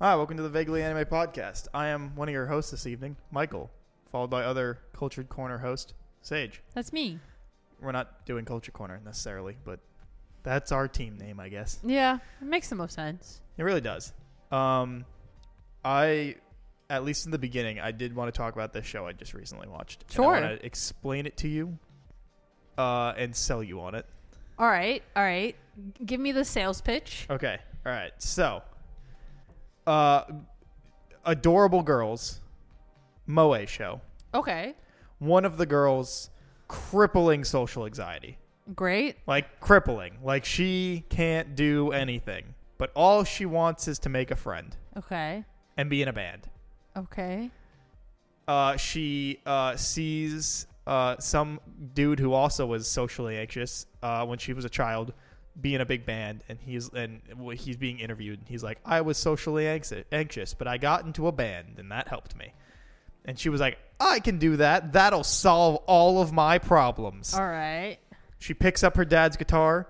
[0.00, 1.68] Hi, welcome to the Vaguely Anime Podcast.
[1.74, 3.70] I am one of your hosts this evening, Michael,
[4.10, 5.92] followed by other Cultured Corner host,
[6.22, 6.62] Sage.
[6.74, 7.18] That's me.
[7.82, 9.78] We're not doing Culture Corner necessarily, but
[10.42, 11.78] that's our team name, I guess.
[11.84, 13.42] Yeah, it makes the most sense.
[13.58, 14.12] It really does.
[14.50, 15.04] Um,
[15.84, 16.36] I,
[16.88, 19.34] at least in the beginning, I did want to talk about this show I just
[19.34, 20.04] recently watched.
[20.04, 20.34] And Sure.
[20.34, 21.78] I want to explain it to you,
[22.78, 24.06] uh, and sell you on it.
[24.58, 25.54] All right, all right.
[26.06, 27.26] Give me the sales pitch.
[27.28, 27.58] Okay.
[27.86, 28.12] All right.
[28.18, 28.62] So,
[29.90, 30.24] uh,
[31.24, 32.40] adorable girls,
[33.26, 34.00] moe show.
[34.32, 34.74] Okay,
[35.18, 36.30] One of the girls,
[36.68, 38.38] crippling social anxiety,
[38.76, 39.16] great.
[39.26, 40.18] like crippling.
[40.22, 45.44] Like she can't do anything, but all she wants is to make a friend Okay,
[45.76, 46.48] and be in a band.
[46.96, 47.50] okay.
[48.48, 51.60] Uh, she uh, sees uh, some
[51.94, 55.12] dude who also was socially anxious uh, when she was a child
[55.60, 57.20] be in a big band and he's and
[57.56, 61.26] he's being interviewed and he's like i was socially anxi- anxious but i got into
[61.26, 62.52] a band and that helped me.
[63.24, 64.92] And she was like i can do that.
[64.94, 67.34] That'll solve all of my problems.
[67.34, 67.98] All right.
[68.38, 69.88] she picks up her dad's guitar.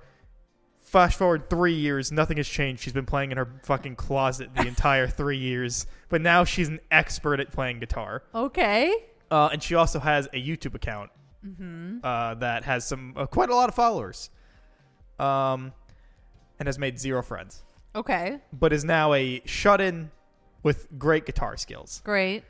[0.81, 2.83] Flash forward three years nothing has changed.
[2.83, 6.81] She's been playing in her fucking closet the entire three years but now she's an
[6.91, 8.25] expert at playing guitar.
[8.35, 8.93] Okay.
[9.31, 11.11] uh, and she also has a YouTube account
[11.47, 12.01] Mm-hmm.
[12.05, 14.29] uh, that has some uh, quite a lot of followers,
[15.21, 15.73] um,
[16.59, 17.63] and has made zero friends,
[17.95, 18.41] Okay.
[18.53, 20.11] but is now a shut-in
[20.63, 22.01] with great guitar skills.
[22.05, 22.45] Great.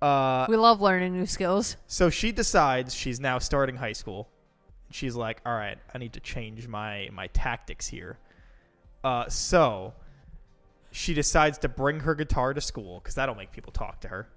[0.00, 1.76] Uh, We love learning new skills.
[1.86, 4.28] so she decides she's now starting high school.
[4.90, 8.18] She's like, "All right, I need to change my my tactics here."
[9.04, 9.94] Uh, so
[10.90, 14.28] she decides to bring her guitar to school because that'll make people talk to her,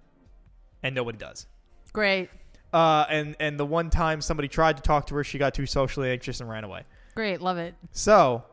[0.83, 1.47] and nobody does.
[1.91, 2.29] Great.
[2.71, 5.65] Uh, and and the one time somebody tried to talk to her, she got too
[5.65, 6.83] socially anxious and ran away.
[7.15, 7.41] Great.
[7.41, 7.73] Love it.
[7.91, 8.43] So,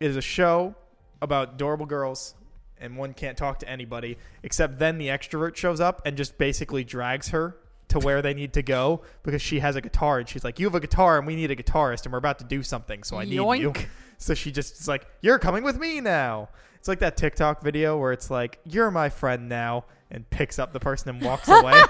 [0.00, 0.74] it is a show
[1.20, 2.34] about adorable girls,
[2.78, 6.84] and one can't talk to anybody except then the extrovert shows up and just basically
[6.84, 7.56] drags her
[7.88, 10.66] to where they need to go because she has a guitar and she's like, "You
[10.66, 13.16] have a guitar, and we need a guitarist, and we're about to do something, so
[13.18, 13.72] I need you."
[14.18, 17.98] So she just is like, "You're coming with me now." It's like that TikTok video
[17.98, 21.82] where it's like, "You're my friend now," and picks up the person and walks away.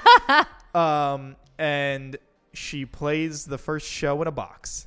[0.75, 2.17] um, and
[2.55, 4.87] she plays the first show in a box.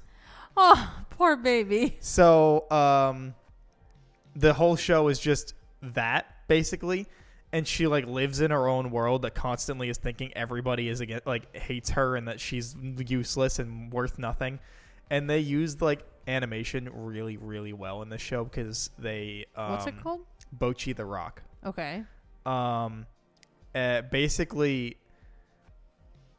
[0.57, 1.97] Oh, poor baby.
[1.99, 3.35] So, um,
[4.35, 7.07] the whole show is just that basically,
[7.51, 11.25] and she like lives in her own world that constantly is thinking everybody is against,
[11.25, 12.75] like hates her and that she's
[13.07, 14.59] useless and worth nothing.
[15.09, 19.87] And they used like animation really, really well in the show because they um, What's
[19.87, 20.21] it called?
[20.57, 21.41] Bocchi the Rock.
[21.65, 22.03] Okay.
[22.45, 23.05] Um,
[23.73, 24.97] uh, basically,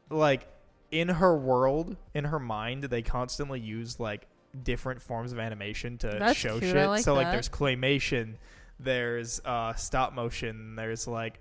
[0.09, 0.47] like
[0.91, 4.27] in her world, in her mind, they constantly use like
[4.63, 6.87] different forms of animation to That's show cute, shit.
[6.87, 7.31] Like so like that.
[7.33, 8.35] there's claymation,
[8.79, 11.39] there's uh stop motion, there's like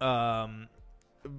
[0.00, 0.68] um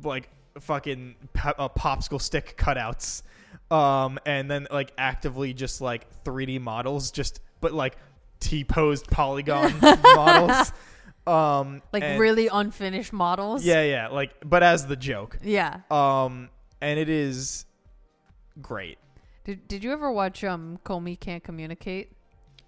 [0.04, 0.30] like
[0.60, 3.24] fucking po- uh, popsicle stick cutouts
[3.72, 7.98] um and then like actively just like 3D models just but like
[8.40, 9.74] T-posed polygon
[10.16, 10.72] models
[11.28, 13.64] um Like and- really unfinished models.
[13.64, 15.82] yeah yeah like but as the joke Yeah.
[15.92, 16.50] um
[16.82, 17.66] and it is
[18.62, 18.98] great
[19.44, 22.12] Did Did you ever watch um Komi Can't Communicate?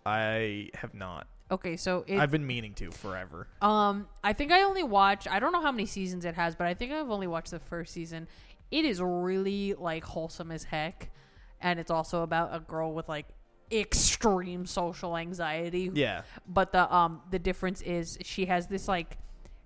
[0.06, 4.64] I have not Okay, so it I've been meaning to forever Um, I think I
[4.64, 5.28] only watched.
[5.30, 7.60] I don't know how many seasons it has, but I think I've only watched the
[7.60, 8.28] first season.
[8.72, 11.12] It is really like wholesome as heck,
[11.62, 13.28] and it's also about a girl with like
[13.74, 15.90] extreme social anxiety.
[15.94, 19.18] yeah But the um the difference is she has this like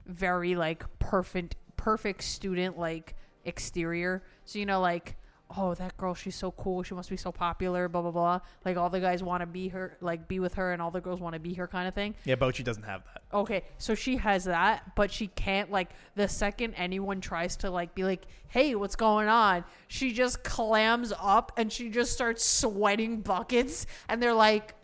[0.05, 3.15] very like perfect perfect student like
[3.45, 4.23] exterior.
[4.45, 5.15] So you know like
[5.55, 8.75] oh that girl she's so cool she must be so popular blah blah blah like
[8.75, 11.21] all the guys want to be her like be with her and all the girls
[11.21, 14.15] want to be her kind of thing yeah Bocchi doesn't have that Okay, so she
[14.17, 18.73] has that, but she can't like the second anyone tries to like be like, "Hey,
[18.73, 24.33] what's going on?" She just clams up and she just starts sweating buckets and they're
[24.33, 24.75] like,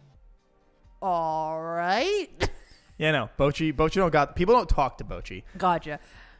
[1.01, 2.27] "All right."
[2.97, 5.99] yeah no Bocchi Bocchi don't got people don't talk to Bocchi gotcha.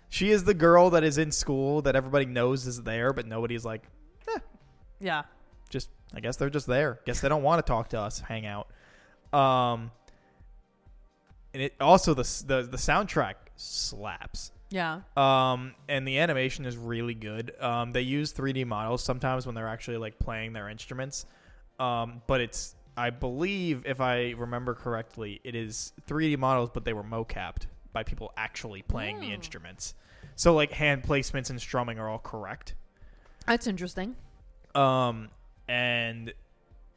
[0.09, 3.65] she is the girl that is in school that everybody knows is there but nobody's
[3.65, 3.81] like
[5.03, 5.23] Yeah.
[5.69, 6.99] just I guess they're just there.
[7.05, 8.67] Guess they don't want to talk to us, hang out.
[9.33, 9.91] Um,
[11.53, 14.51] and it also the the the soundtrack slaps.
[14.69, 15.01] Yeah.
[15.15, 17.53] Um, and the animation is really good.
[17.61, 21.27] Um, they use 3D models sometimes when they're actually like playing their instruments.
[21.79, 26.93] Um, but it's I believe if I remember correctly, it is 3D models, but they
[26.93, 29.33] were mocapped by people actually playing the Oh.
[29.35, 29.93] instruments.
[30.35, 32.73] So like hand placements and strumming are all correct.
[33.45, 34.15] That's interesting.
[34.75, 35.29] Um,
[35.67, 36.33] and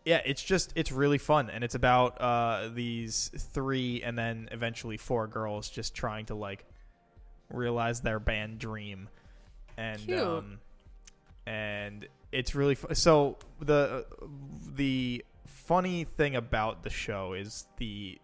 [0.05, 4.97] yeah, it's just it's really fun, and it's about uh, these three and then eventually
[4.97, 6.65] four girls just trying to like
[7.51, 9.09] realize their band dream,
[9.77, 10.21] and Cute.
[10.21, 10.59] um,
[11.47, 14.07] and it's really fu- so the
[14.75, 18.19] the funny thing about the show is the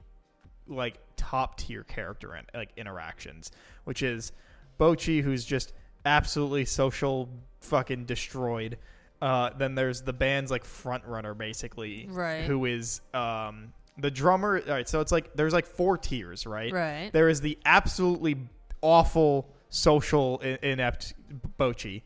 [0.69, 3.51] like top tier character and like interactions,
[3.85, 4.33] which is
[4.79, 5.73] Bocchi, who's just
[6.05, 7.29] absolutely social
[7.61, 8.79] fucking destroyed.
[9.23, 12.43] Uh, then there's the band's like front runner basically, Right.
[12.43, 14.61] Who is um the drummer?
[14.67, 16.73] All right, so it's like there's like four tiers, right?
[16.73, 17.11] Right.
[17.13, 18.37] There is the absolutely
[18.81, 21.15] awful social inept
[21.59, 22.03] Bocchi,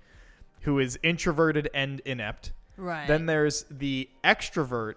[0.61, 2.53] who is introverted and inept.
[2.77, 3.09] Right.
[3.09, 4.97] Then there's the extrovert,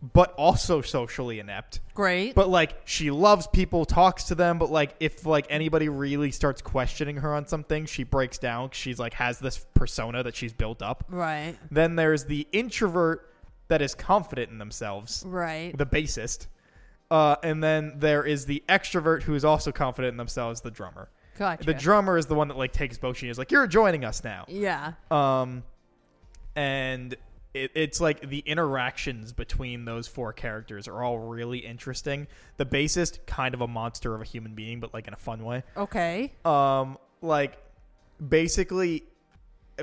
[0.00, 1.80] but also socially inept.
[1.94, 2.34] Great.
[2.34, 6.62] But like she loves people, talks to them, but like if like anybody really starts
[6.62, 8.70] questioning her on something, she breaks down.
[8.72, 11.04] She's like has this persona that she's built up.
[11.08, 11.56] right.
[11.70, 13.32] Then there's the introvert
[13.68, 15.76] that is confident in themselves, Right.
[15.76, 16.46] the bassist.
[17.10, 21.08] Uh, and then there is the extrovert who is also confident in themselves, the drummer.
[21.38, 21.64] Gotcha.
[21.64, 24.22] The drummer is the one that like takes Bocchi and is like, "You're joining us
[24.24, 24.92] now." yeah.
[25.10, 25.62] Um,
[26.56, 27.14] and
[27.54, 32.26] it, it's like the interactions between those four characters are all really interesting.
[32.56, 35.44] The bassist, kind of a monster of a human being, but like in a fun
[35.44, 35.62] way.
[35.76, 36.32] Okay.
[36.44, 37.58] Um, like
[38.26, 39.04] basically,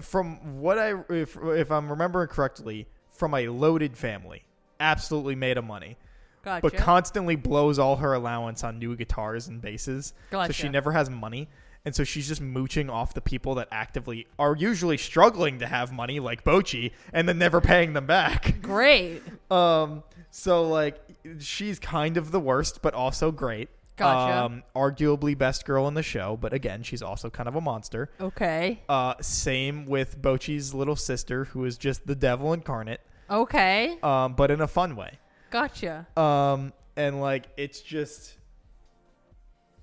[0.01, 4.43] from what I if if I'm remembering correctly, from a loaded family,
[4.79, 5.97] absolutely made of money.
[6.43, 6.61] Gotcha.
[6.61, 10.13] But constantly blows all her allowance on new guitars and basses.
[10.31, 11.49] So she never has money.
[11.85, 15.91] And so she's just mooching off the people that actively are usually struggling to have
[15.93, 18.55] money, like Bocchi, and then never paying them back.
[18.61, 19.21] Great.
[19.51, 20.99] Um, so like
[21.39, 23.69] she's kind of the worst, but also great.
[23.97, 24.45] Gotcha.
[24.45, 28.09] Um, arguably best girl in the show, but again, she's also kind of a monster.
[28.19, 28.81] Okay.
[28.89, 32.99] Uh, same with Bocchi's little sister, who is just the devil incarnate,
[33.29, 33.97] Okay.
[34.03, 35.13] um, but in a fun way.
[35.49, 36.05] Gotcha.
[36.17, 38.33] Um, and like it's just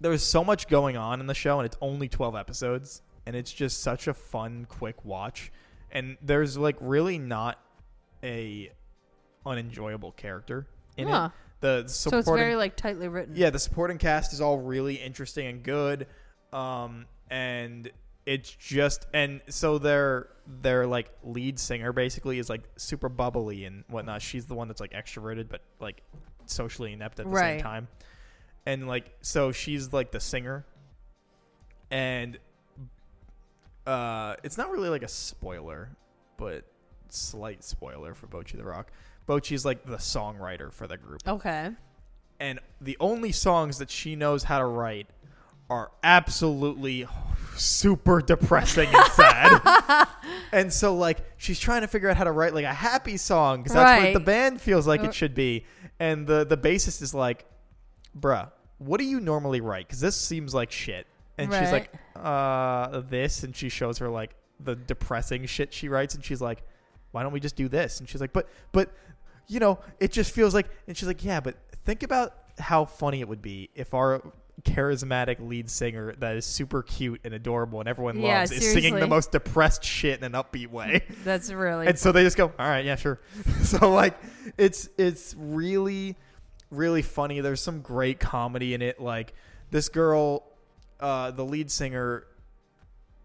[0.03, 3.53] there's so much going on in the show, and it's only twelve episodes, and it's
[3.53, 5.51] just such a fun, quick watch.
[5.91, 7.59] And there's like really not
[8.23, 8.71] a
[9.45, 10.67] unenjoyable character
[10.97, 11.31] in Huh.
[11.33, 11.61] it.
[11.61, 13.35] The So it's very like tightly written.
[13.37, 16.07] yeah, the supporting cast is all really interesting and good.
[16.53, 17.91] Um, and
[18.27, 23.85] it's just and so their their like lead singer basically is like super bubbly and
[23.89, 24.23] whatnot.
[24.23, 26.03] She's the one that's like extroverted but like
[26.47, 27.59] socially inept at the Right.
[27.59, 27.89] same time.
[28.67, 30.65] And like so she's like the singer.
[31.91, 32.39] And
[33.87, 35.89] uh it's not really like a spoiler,
[36.37, 36.65] but
[37.09, 38.91] slight spoiler for Bocchi the Rock.
[39.29, 41.71] Bocchi's like the songwriter for the group Okay.
[42.41, 45.07] and the only songs that she knows how to write
[45.71, 47.07] are absolutely
[47.57, 50.09] super depressing and sad.
[50.53, 53.59] and so like she's trying to figure out how to write like a happy song
[53.63, 55.65] because that's what the band feels like Uh, it should be.
[56.01, 57.45] And the the bassist is like,
[58.19, 59.87] "Bruh, what do you normally write?
[59.87, 61.07] Because this seems like shit."
[61.39, 66.15] And she's like, "Uh, this," and she shows her like the depressing shit she writes,
[66.15, 66.63] and she's like,
[67.11, 68.91] "Why don't we just do this?" And she's like, "But, but."
[69.49, 73.21] You know, it just feels like, and she's like, yeah, but think about how funny
[73.21, 74.23] it would be if our
[74.63, 78.95] charismatic lead singer that is super cute and adorable and everyone Yeah, loves is singing
[78.95, 81.03] the most depressed shit in an upbeat way.
[81.25, 83.21] That's really and so they just go, all right, yeah, sure.
[83.63, 84.17] so like,
[84.57, 86.17] it's it's really
[86.73, 87.41] really funny.
[87.41, 89.01] There's some great comedy in it.
[89.01, 89.35] Like
[89.71, 90.45] this girl,
[90.99, 92.27] uh, the lead singer,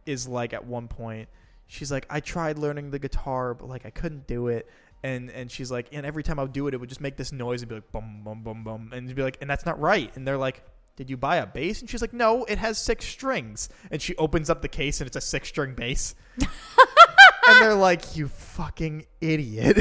[0.05, 1.29] is like at one point,
[1.67, 4.69] she's like, I tried learning the guitar, but like I couldn't do it.
[5.03, 7.17] And and she's like, and every time I would do it, it would just make
[7.17, 9.79] this noise and be like, bum bum bum bum, and be like, and that's not
[9.79, 10.15] right.
[10.15, 10.63] And they're like.
[10.95, 11.81] Did you buy a bass?
[11.81, 13.69] And she's like, No, it has six strings.
[13.91, 16.15] And she opens up the case and it's a six string bass.
[16.39, 19.77] and they're like, You fucking idiot.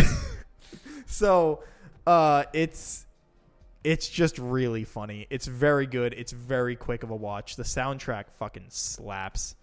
[1.06, 1.64] so
[2.06, 3.05] uh it's
[3.86, 5.28] it's just really funny.
[5.30, 6.12] It's very good.
[6.12, 7.54] It's very quick of a watch.
[7.54, 9.54] The soundtrack fucking slaps.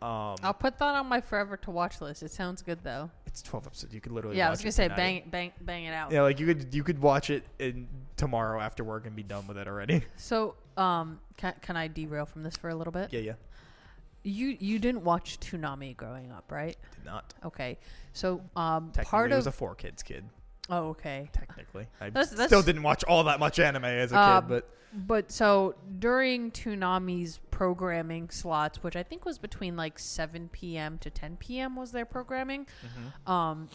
[0.00, 2.22] Um, I'll put that on my forever to watch list.
[2.22, 3.10] It sounds good though.
[3.26, 3.92] it's twelve episodes.
[3.92, 6.10] You could literally yeah, I was gonna say bang it, bang, bang it out.
[6.10, 7.86] Yeah, like you could you could watch it in
[8.16, 10.02] tomorrow after work and be done with it already.
[10.16, 13.12] So, um, can, can I derail from this for a little bit?
[13.12, 13.32] yeah, yeah.
[14.22, 16.76] You you didn't watch Toonami growing up, right?
[16.94, 17.34] Did not.
[17.44, 17.78] Okay.
[18.14, 20.24] So, um, part of was a four kids kid.
[20.70, 21.28] Oh, okay.
[21.32, 24.48] Technically, I That's- that's- still didn't watch all that much anime as a Uh, kid,
[24.48, 30.98] but But so during Toonami's programming slots, which I think was between like 7 p.m.
[30.98, 31.76] to 10 p.m.
[31.76, 32.66] was their programming.
[32.84, 33.30] Mm-hmm.
[33.30, 33.68] Um,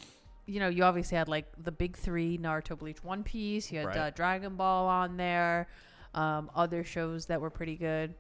[0.46, 3.72] you know, you obviously had like the big three: Naruto, Bleach, One Piece.
[3.72, 3.98] You had Right.
[3.98, 5.68] uh, Dragon Ball on there.
[6.14, 8.14] Um, other shows that were pretty good.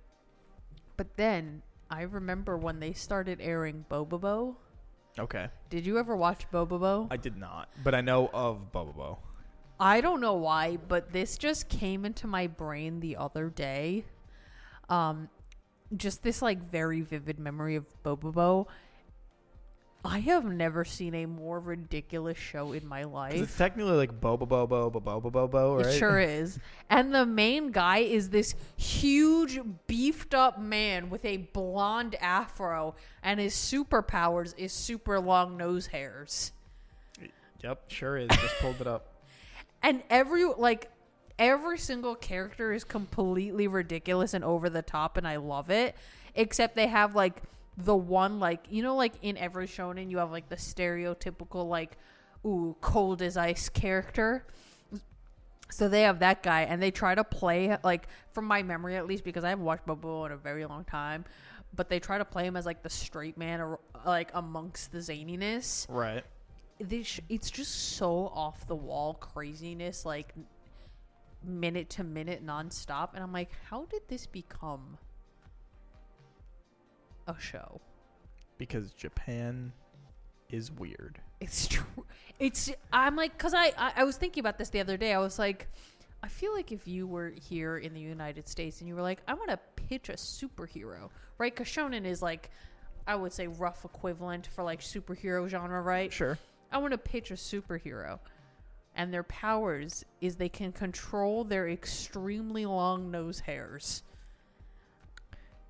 [0.97, 4.55] But then I remember when they started airing Bobobo.
[5.17, 5.47] Okay.
[5.69, 7.07] Did you ever watch Bobobo?
[7.09, 9.17] I did not, but I know of Bobobo.
[9.79, 14.05] I don't know why, but this just came into my brain the other day.
[14.89, 15.29] Um,
[15.95, 18.67] just this like very vivid memory of Bobobo.
[20.05, 23.33] I have never seen a more ridiculous show in my life.
[23.33, 25.87] it's technically like Bobo Bobo Bobo Bobo Bobo, right?
[25.87, 26.59] It sure is.
[26.91, 33.39] And the main guy is this huge, beefed up man with a blonde afro, and
[33.39, 36.51] his superpowers is super long nose hairs.
[37.63, 38.27] Yep, sure is.
[38.29, 39.11] Just pulled it up.
[39.83, 40.89] And every, like,
[41.37, 45.95] every single character is completely ridiculous and over the top, and I love it.
[46.33, 47.43] Except they have, like,
[47.77, 51.97] the one, like, you know, like in every shonen, you have, like, the stereotypical, like,
[52.45, 54.45] ooh, cold as ice character.
[55.71, 59.07] So they have that guy, and they try to play like from my memory at
[59.07, 61.25] least, because I haven't watched Bobo in a very long time.
[61.75, 64.99] But they try to play him as like the straight man, or like amongst the
[64.99, 65.87] zaniness.
[65.89, 66.23] Right.
[66.79, 70.35] This it's just so off the wall craziness, like
[71.43, 73.15] minute to minute nonstop.
[73.15, 74.99] And I'm like, how did this become
[77.27, 77.81] a show?
[78.57, 79.71] Because Japan
[80.49, 81.19] is weird.
[81.41, 82.05] It's true.
[82.39, 85.13] It's I'm like because I, I I was thinking about this the other day.
[85.13, 85.67] I was like,
[86.23, 89.21] I feel like if you were here in the United States and you were like,
[89.27, 91.53] I want to pitch a superhero, right?
[91.53, 92.49] Because shonen is like,
[93.05, 96.11] I would say rough equivalent for like superhero genre, right?
[96.11, 96.37] Sure.
[96.71, 98.19] I want to pitch a superhero,
[98.95, 104.01] and their powers is they can control their extremely long nose hairs.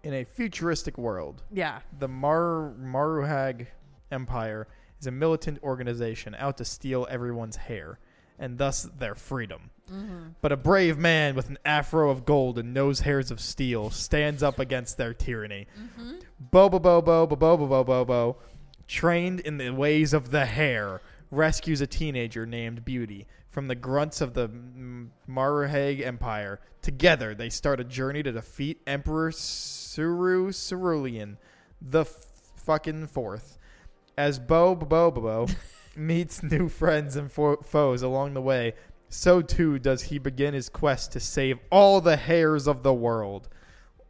[0.06, 3.66] In a futuristic world, Yeah, the Mar Maruhage
[4.12, 4.68] Empire
[5.00, 7.98] is a militant organization out to steal everyone's hair,
[8.38, 9.72] and thus their freedom.
[9.92, 10.30] Mm-hmm.
[10.42, 14.44] But a brave man with an afro of gold and nose hairs of steel stands
[14.44, 15.66] up against their tyranny.
[15.76, 16.20] Mm-hmm.
[16.40, 18.38] Bobo Bobo Bobo Bobo Bobo,
[18.88, 24.22] trained in the ways of the hair, rescues a teenager named Beauty from the grunts
[24.22, 24.50] of the
[25.28, 26.60] Maruhage Empire.
[26.82, 29.32] Together, they start a journey to defeat Emperor
[29.96, 31.38] Tsuru Tsurulina,
[31.82, 33.58] the f- fucking fourth.
[34.18, 35.48] As Bo Bo Bobo
[35.96, 38.74] meets new friends and fo- foes along the way,
[39.08, 43.48] so too does he begin his quest to save all the hairs of the world.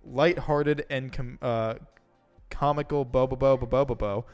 [0.04, 1.75] Light-hearted and com- uh,
[2.50, 4.25] comical Bo Bo Bo Bo Bo Bo Bo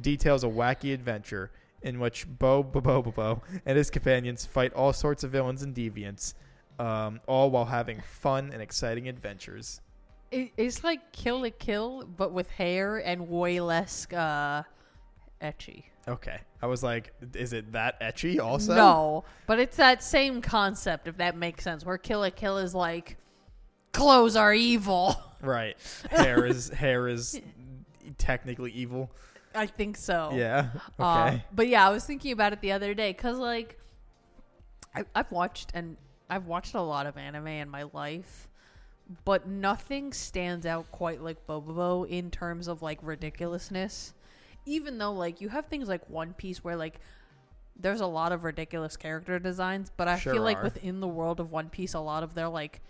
[0.00, 4.72] details a wacky adventure in which Bo Bo Bo Bo Bo and his companions fight
[4.72, 6.34] all sorts of villains and deviants,
[6.80, 9.80] um, all while having fun and exciting adventures.
[10.30, 14.62] It, it's like Kill la Kill, but with hair and way less uh,
[15.40, 15.84] ecchi.
[16.08, 18.74] Okay, I was like, is it that ecchi also?
[18.74, 21.84] No, but it's that same concept, if that makes sense.
[21.84, 23.16] Where Kill la Kill is like,
[23.92, 25.16] clothes are evil.
[25.42, 25.76] Right.
[26.10, 27.38] Hair is hair is
[28.16, 29.10] technically evil.
[29.54, 30.30] I think so.
[30.34, 30.70] Yeah.
[30.98, 31.44] Uh, Okay.
[31.54, 33.78] but yeah, I was thinking about it the other day because, like,
[34.94, 35.98] I, I've watched and
[36.30, 38.48] I've watched a lot of anime in my life,
[39.24, 44.14] but nothing stands out quite like Bobobo in terms of like ridiculousness.
[44.68, 47.00] Even though, like, you have things like One Piece where like
[47.78, 50.64] there's a lot of ridiculous character designs, but I Sure feel like are.
[50.64, 52.80] within the world of One Piece, a lot of their like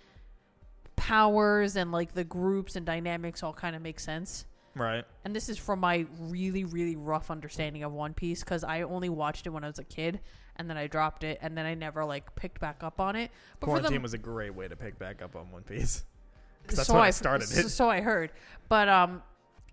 [0.97, 5.05] powers and like the groups and dynamics all kind of make sense right.
[5.25, 9.09] and this is from my really really rough understanding of one piece because i only
[9.09, 10.19] watched it when i was a kid
[10.59, 13.31] and then i dropped it and then i never like picked back up on it
[13.61, 16.05] but Quarantine for the was a great way to pick back up on One Piece.
[16.67, 17.69] that's so when I I started so, it.
[17.71, 18.33] so i heard
[18.69, 19.23] but um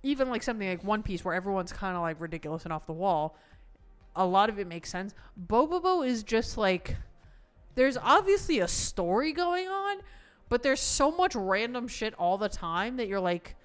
[0.03, 2.93] even like something like one piece where everyone's kind of like ridiculous and off the
[2.93, 3.37] wall
[4.15, 5.13] a lot of it makes sense
[5.47, 6.95] bobobo is just like
[7.75, 9.97] there's obviously a story going on
[10.49, 13.55] but there's so much random shit all the time that you're like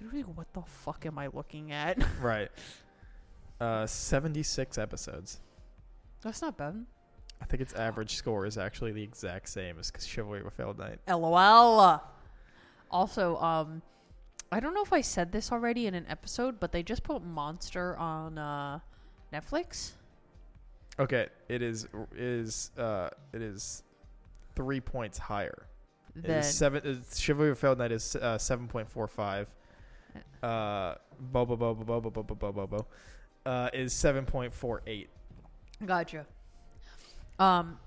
[0.00, 2.50] literally what the fuck am i looking at Right.
[3.60, 5.40] Uh, 76 episodes.
[6.22, 6.84] That's not bad
[7.42, 10.78] I think its average score is actually the exact same as Chivalry of a Failed
[10.78, 11.00] Knight.
[11.08, 12.00] LOL.
[12.88, 13.82] Also, um,
[14.52, 17.24] I don't know if I said this already in an episode, but they just put
[17.24, 18.78] Monster on uh,
[19.32, 19.92] Netflix.
[20.98, 23.82] Okay, it is is uh it is
[24.54, 25.66] three points higher.
[26.14, 26.82] It Then is seven.
[26.84, 29.48] It's, Chivalry of a Failed Knight is uh, seven point four five.
[30.42, 32.86] Uh, Bobo Bobo Bobo Bobo Bobo Bobo,
[33.46, 35.08] uh, is seven point four eight.
[35.86, 36.26] Gotcha.
[37.38, 37.78] Um,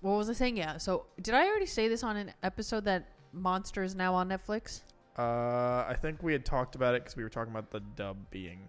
[0.00, 0.56] what was I saying?
[0.56, 0.78] Yeah.
[0.78, 4.82] So, did I already say this on an episode that Monster is now on Netflix?
[5.18, 8.16] Uh, I think we had talked about it because we were talking about the dub
[8.30, 8.60] being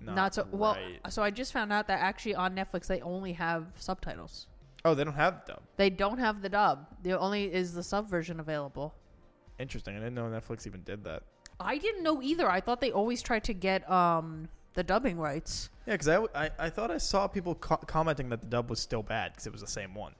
[0.00, 0.74] not, so well.
[0.74, 1.12] right.
[1.12, 4.46] So I just found out that actually on Netflix they only have subtitles.
[4.84, 5.62] Oh, they don't have the dub.
[5.76, 6.86] They don't have the dub.
[7.02, 8.94] The only is the sub version available.
[9.58, 9.96] Interesting.
[9.96, 11.24] I didn't know Netflix even did that.
[11.60, 12.48] I didn't know either.
[12.48, 14.48] I thought they always tried to get um
[14.78, 15.70] the dubbing rights.
[15.88, 18.78] Yeah, because I, I I thought I saw people co- commenting that the dub was
[18.78, 20.12] still bad because it was the same one.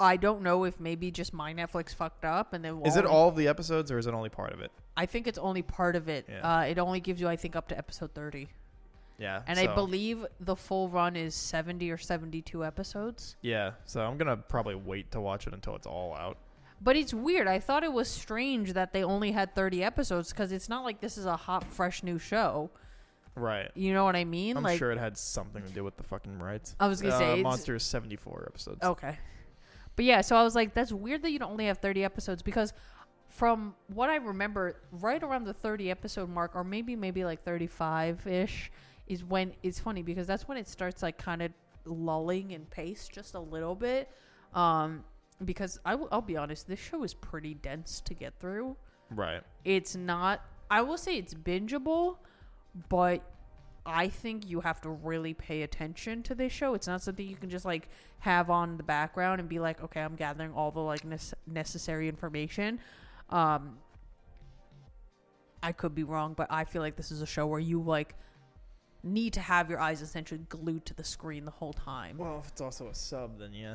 [0.00, 3.28] I don't know if maybe just my Netflix fucked up and then Is it all
[3.28, 4.72] of the episodes or is it only part of it?
[4.96, 6.26] I think it's only part of it.
[6.28, 6.40] Yeah.
[6.58, 8.48] Uh, it only gives you, I think, up to episode thirty,
[9.18, 9.42] Yeah.
[9.46, 13.36] and I believe the full run is seventy or seventy-two episodes.
[13.40, 16.38] Yeah, so I'm gonna probably wait to watch it until it's all out.
[16.80, 17.46] But it's weird.
[17.46, 21.00] I thought it was strange that they only had 30 episodes because it's not like
[21.00, 22.70] this is a hot, fresh new show.
[23.34, 23.70] Right.
[23.74, 24.56] You know what I mean?
[24.56, 26.76] I'm like, sure it had something to do with the fucking rights.
[26.78, 28.82] I was gonna uh, say, Monster is 74 episodes.
[28.82, 29.18] Okay.
[29.96, 32.72] But yeah, so I was like, that's weird that you only have 30 episodes because
[33.28, 38.26] from what I remember, right around the 30 episode mark, or maybe, maybe like 35
[38.26, 38.70] ish,
[39.06, 41.52] is when it's funny because that's when it starts like kind of
[41.84, 44.10] lulling in pace just a little bit.
[44.54, 45.04] Um,
[45.44, 48.76] because I w- I'll be honest, this show is pretty dense to get through.
[49.10, 49.42] Right.
[49.64, 52.18] It's not, I will say it's bingeable,
[52.88, 53.22] but
[53.84, 56.74] I think you have to really pay attention to this show.
[56.74, 57.88] It's not something you can just like
[58.20, 62.08] have on the background and be like, okay, I'm gathering all the like nece- necessary
[62.08, 62.78] information.
[63.30, 63.78] Um,
[65.62, 68.14] I could be wrong, but I feel like this is a show where you like
[69.02, 72.18] need to have your eyes essentially glued to the screen the whole time.
[72.18, 73.74] Well, if it's also a sub, then yeah.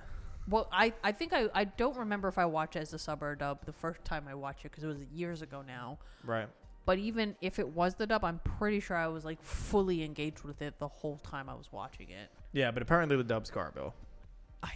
[0.49, 3.21] Well, I, I think I, I don't remember if I watched it as a sub
[3.21, 5.99] or a dub the first time I watched it because it was years ago now.
[6.23, 6.47] Right.
[6.87, 10.43] But even if it was the dub, I'm pretty sure I was like fully engaged
[10.43, 12.29] with it the whole time I was watching it.
[12.53, 13.91] Yeah, but apparently the dub's Garbo.
[14.63, 14.71] I,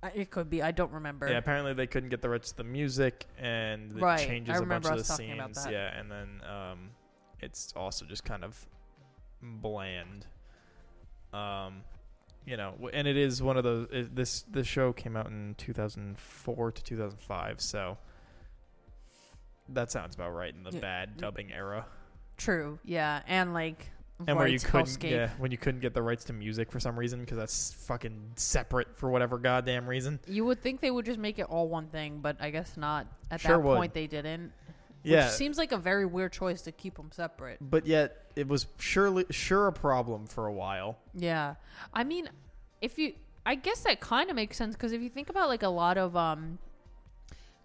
[0.00, 0.62] I it could be.
[0.62, 1.28] I don't remember.
[1.28, 4.64] Yeah, apparently they couldn't get the rights to the music and it Right, changes a
[4.64, 5.66] bunch of the scenes.
[5.68, 6.90] Yeah, and then um,
[7.40, 8.64] it's also just kind of
[9.42, 10.24] bland.
[11.32, 11.82] Um,
[12.46, 13.88] you know, and it is one of those.
[13.90, 17.98] It, this this show came out in 2004 to 2005, so
[19.70, 20.80] that sounds about right in the Yeah.
[20.80, 21.86] bad dubbing era.
[22.36, 22.78] True.
[22.84, 23.88] Yeah, and like
[24.26, 25.10] And where you rights couldn't, hellscape.
[25.10, 28.32] yeah, when you couldn't get the rights to music for some reason because that's fucking
[28.36, 30.20] separate for whatever goddamn reason.
[30.26, 33.06] You would think they would just make it all one thing, but I guess not.
[33.30, 33.76] At Sure that would.
[33.76, 34.52] point, they didn't.
[35.02, 37.58] Yeah, Which seems like a very weird choice to keep them separate.
[37.60, 40.98] but yet it was surely sure a problem for a while.
[41.14, 41.54] Yeah.
[41.94, 42.28] I mean,
[42.80, 45.62] if you I guess that kind of makes sense cuz if you think about like
[45.62, 46.58] a lot of um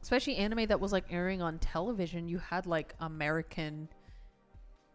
[0.01, 3.87] especially anime that was like airing on television, you had like American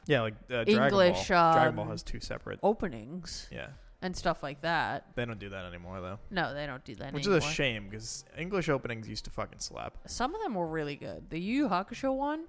[0.06, 1.52] Yeah, like uh, Dragon English, Ball.
[1.54, 2.58] Dragon Ball um, has two separate.
[2.62, 3.68] openings Yeah,
[4.02, 5.06] and stuff like that.
[5.14, 7.38] they don't do that anymore though, No, they don't do that which anymore.
[7.38, 9.96] is a shame because English openings used to fucking slap.
[10.06, 11.28] Some of them were really good.
[11.30, 12.44] The Yu Yu Hakusho one,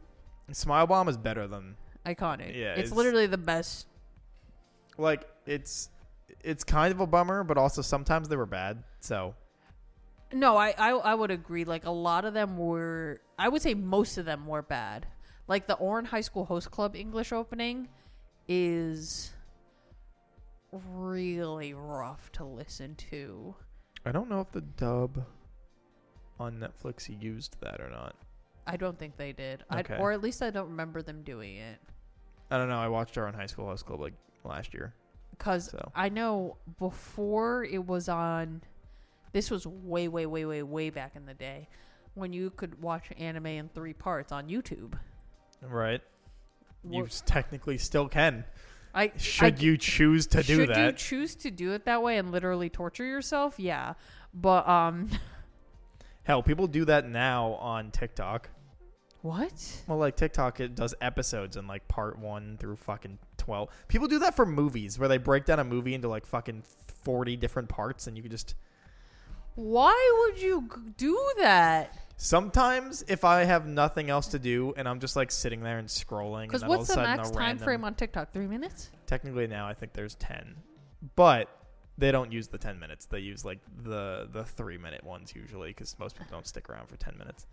[0.52, 2.56] Smile Bomb is better than iconic.
[2.56, 3.88] Yeah, it's, it's- literally the best.
[4.98, 5.90] like it's
[6.44, 8.84] it's kind of a bummer, but also sometimes they were bad.
[9.00, 9.34] So
[10.34, 11.64] No, I, I I would agree.
[11.64, 15.06] Like a lot of them were, I would say most of them were bad.
[15.48, 17.88] Like the Ouran High School Host Club English opening
[18.48, 19.32] is
[20.72, 23.56] really rough to listen to.
[24.06, 25.24] I don't know if the dub
[26.40, 28.16] on Netflix used that or not.
[28.66, 29.98] I don't think they did, I, Okay.
[29.98, 31.80] or at least I don't remember them doing it.
[32.52, 32.78] I don't know.
[32.80, 34.14] I watched Ouran High School Host Club like
[34.44, 34.94] last year.
[35.32, 38.62] Because So I know before it was on,
[39.38, 41.68] this was way, way, way, way, way back in the day
[42.16, 44.94] when you could watch anime in three parts on YouTube.
[45.62, 46.02] right,
[46.84, 48.46] you Wha- technically still can.
[48.96, 50.76] I Should I- you choose to do that?
[50.76, 53.60] should you choose to do it that way and literally torture yourself?
[53.60, 53.94] Yeah,
[54.34, 55.08] but um,
[56.24, 58.50] Hell, people do that now on TikTok.
[59.22, 59.84] what?
[59.86, 63.70] Well, like TikTok, it does episodes in like part one through fucking twelve.
[63.88, 66.64] People do that for movies, where they break down a movie into like fucking
[67.04, 68.56] forty different parts, and you can just.
[69.58, 71.98] Why would you g- do that?
[72.16, 75.88] Sometimes, if I have nothing else to do and I'm just like sitting there and
[75.88, 77.84] scrolling, Because and then all what's of a the sudden max a time random, frame
[77.84, 78.32] on TikTok?
[78.34, 78.90] Three minutes?
[79.06, 80.56] Technically, now I think there's ten,
[81.16, 81.50] but
[81.98, 83.06] they don't use the ten minutes.
[83.08, 86.88] They use like the the three minute ones usually, because most people don't stick around
[86.88, 87.46] for ten minutes.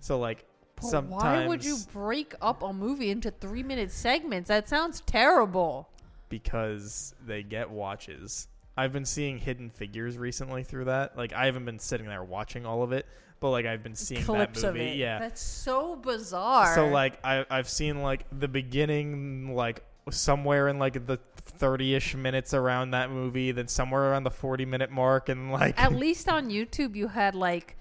[0.00, 0.44] So like
[0.76, 4.48] But sometimes why would you break up a movie into three minute segments?
[4.48, 5.88] That sounds terrible.
[6.28, 8.48] because they get watches.
[8.76, 11.16] I've been seeing hidden figures recently through that.
[11.16, 13.06] Like I haven't been sitting there watching all of it,
[13.40, 14.96] but like I've been seeing Clips that movie.
[14.96, 15.18] Yeah.
[15.18, 16.74] That's so bizarre.
[16.74, 21.18] So like I I've seen like the beginning like somewhere in like the
[21.60, 25.92] 30ish minutes around that movie, then somewhere around the 40 minute mark and like At
[25.96, 27.76] least on YouTube, you had like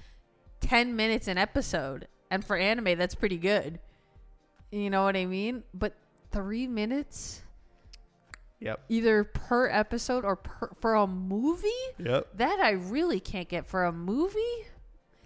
[0.62, 2.08] 10 minutes an episode.
[2.30, 3.80] And for anime, that's pretty good.
[4.72, 5.64] You know what I mean?
[5.74, 5.96] But
[6.32, 7.42] three minutes
[8.64, 8.86] Yep.
[8.90, 11.68] either per episode or per, for a movie?
[11.98, 12.38] Yep.
[12.38, 14.66] That I really can't get for a movie.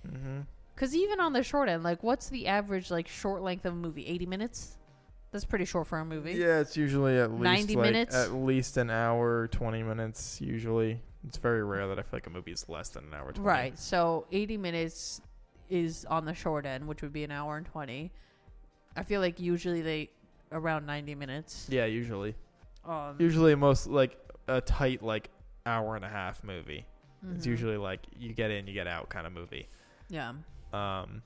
[0.08, 0.45] Mhm.
[0.73, 3.76] Because even on the short end, like, what's the average, like, short length of a
[3.76, 4.06] movie?
[4.08, 4.78] 80 minutes?
[5.32, 6.34] That's pretty short for a movie.
[6.34, 8.15] Yeah, it's usually at least 90 like, minutes?
[8.15, 10.39] At least an hour, twenty minutes.
[10.41, 13.34] Usually, it's very rare that I feel like a movie is less than an hour.
[13.34, 13.41] 20.
[13.41, 13.78] Right.
[13.78, 15.21] So 80 minutes
[15.69, 18.12] is on the short end, which would be an hour and 20.
[18.95, 20.10] I feel like usually they
[20.52, 21.67] around 90 minutes.
[21.69, 22.34] Yeah, usually.
[22.88, 25.30] Um, Usually, most like a tight like
[25.65, 26.86] hour and a half movie.
[27.34, 27.50] It's mhm.
[27.50, 29.67] usually like you get in, you get out kind of movie.
[30.10, 30.34] Yeah.
[30.73, 31.21] Um,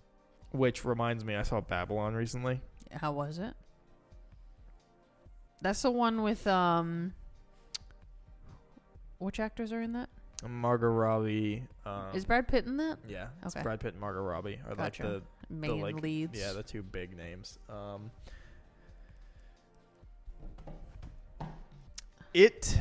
[0.52, 2.62] which reminds me, I saw Babylon recently.
[2.91, 3.54] How was it?
[5.62, 7.13] That's the one with um.
[9.19, 10.10] Which actors are in that?
[10.50, 11.63] Margot Robbie.
[11.86, 12.97] Um, Is Brad Pitt in that?
[13.08, 13.62] yeah, it's Okay.
[13.62, 15.04] Brad Pitt and Margot Robbie are Gotcha.
[15.04, 16.39] like the Main like, leads.
[16.39, 17.60] yeah the two big names.
[17.69, 18.10] Um,
[22.34, 22.78] it.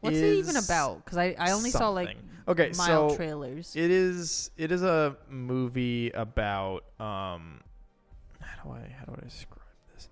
[0.00, 1.04] What's it even about?
[1.04, 2.16] Because I, I only saw like
[2.48, 3.74] okay, mild so trailers.
[3.76, 7.60] it is it is a movie about um
[8.40, 9.60] how do I how do I describe
[9.94, 10.08] this?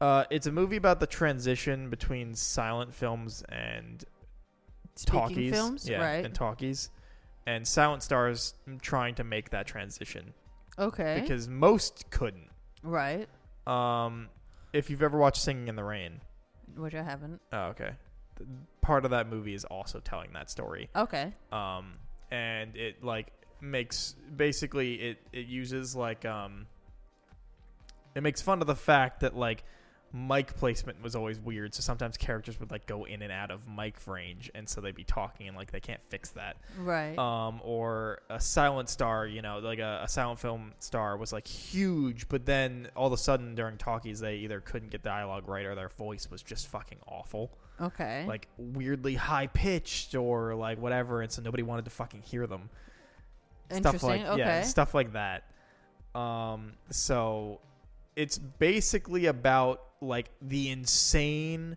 [0.00, 4.04] Uh, it's a movie about the transition between silent films and
[4.94, 6.24] Speaking talkies, films, yeah, right?
[6.24, 6.90] and talkies,
[7.46, 10.34] and silent stars trying to make that transition
[10.78, 11.20] okay.
[11.22, 12.48] because most couldn't.
[12.82, 13.28] right.
[13.66, 14.28] Um,
[14.72, 16.20] if you've ever watched Singing in the Rain,
[16.76, 17.40] Which I haven't.
[17.52, 17.92] oh, okay,
[18.38, 18.48] Th-
[18.80, 20.88] part of that movie is also telling that story.
[20.94, 21.32] Okay.
[21.52, 21.94] um,
[22.30, 26.66] and it like makes basically it it uses like um,
[28.14, 29.64] it makes fun of the fact that like
[30.12, 33.68] mic placement was always weird, so sometimes characters would like go in and out of
[33.68, 36.56] mic range, and so they'd be talking and like they can't fix that.
[36.78, 37.16] Right.
[37.18, 41.46] Um, or a silent star, you know, like a, a silent film star was like
[41.46, 45.66] huge, but then all of a sudden during talkies they either couldn't get dialogue right
[45.66, 48.24] or their voice was just fucking awful okay.
[48.26, 52.70] like weirdly high pitched or like whatever, and so nobody wanted to fucking hear them.
[53.70, 54.38] Stuff like Interesting.
[54.38, 55.44] yeah, stuff like that.
[56.14, 57.60] Um, so
[58.16, 61.76] it's basically about like the insane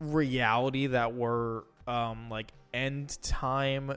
[0.00, 3.92] reality that were um like end time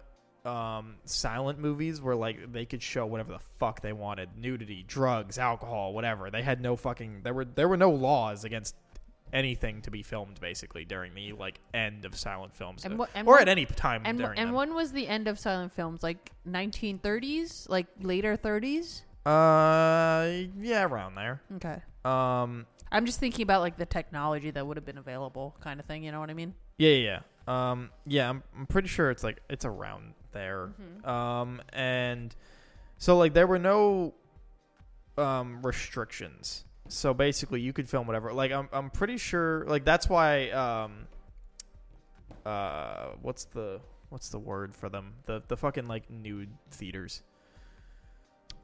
[0.46, 5.38] um silent movies where like they could show whatever the fuck they wanted nudity drugs
[5.40, 8.76] alcohol whatever they had no fucking there were there were no laws against
[9.34, 13.40] anything to be filmed basically during the like end of silent films And and or
[13.40, 14.56] at any time and during and them.
[14.56, 16.04] when was the end of silent films?
[16.04, 19.02] Like 1930s, like later 30s.
[19.26, 21.82] uh yeah around there Okay.
[22.06, 25.86] um I'm just thinking about like the technology that would have been available, kind of
[25.86, 26.04] thing.
[26.04, 26.54] You know what I mean?
[26.78, 27.72] yeah yeah, yeah.
[27.72, 31.08] um yeah I'm, I'm pretty sure it's like it's around there Mm-hmm.
[31.10, 32.36] um and
[32.98, 34.14] so like there were no
[35.18, 40.10] um restrictions so basically you could film whatever like i'm, I'm pretty sure like that's
[40.10, 41.08] why um
[42.46, 47.22] uh what's the what's the word for them the the fucking like nude theaters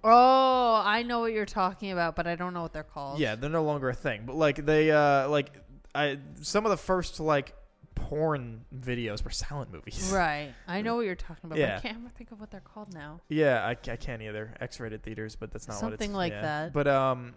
[0.04, 3.20] Oh, I know what you're talking about, but I don't know what they're called.
[3.20, 5.52] yeah they're no longer a thing but like they uh like
[5.94, 7.54] i some of the first like
[7.96, 10.54] porn videos were silent movies Right.
[10.68, 11.56] I know what you're talking about.
[11.56, 11.78] But Yeah.
[11.78, 13.22] I can't ever think of what they're called now.
[13.30, 14.54] Yeah, I, I can't either.
[14.60, 16.42] X-rated theaters, but that's not what Something like yeah.
[16.42, 16.74] that.
[16.74, 17.36] But um,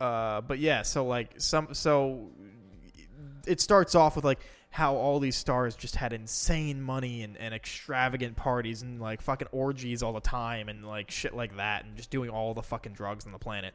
[0.00, 0.82] uh, but yeah.
[0.82, 2.30] So like some so
[3.46, 4.40] it starts off with like
[4.76, 9.48] how all these stars just had insane money and, and extravagant parties and like fucking
[9.50, 12.92] orgies all the time and like shit like that and just doing all the fucking
[12.92, 13.72] drugs on the planet.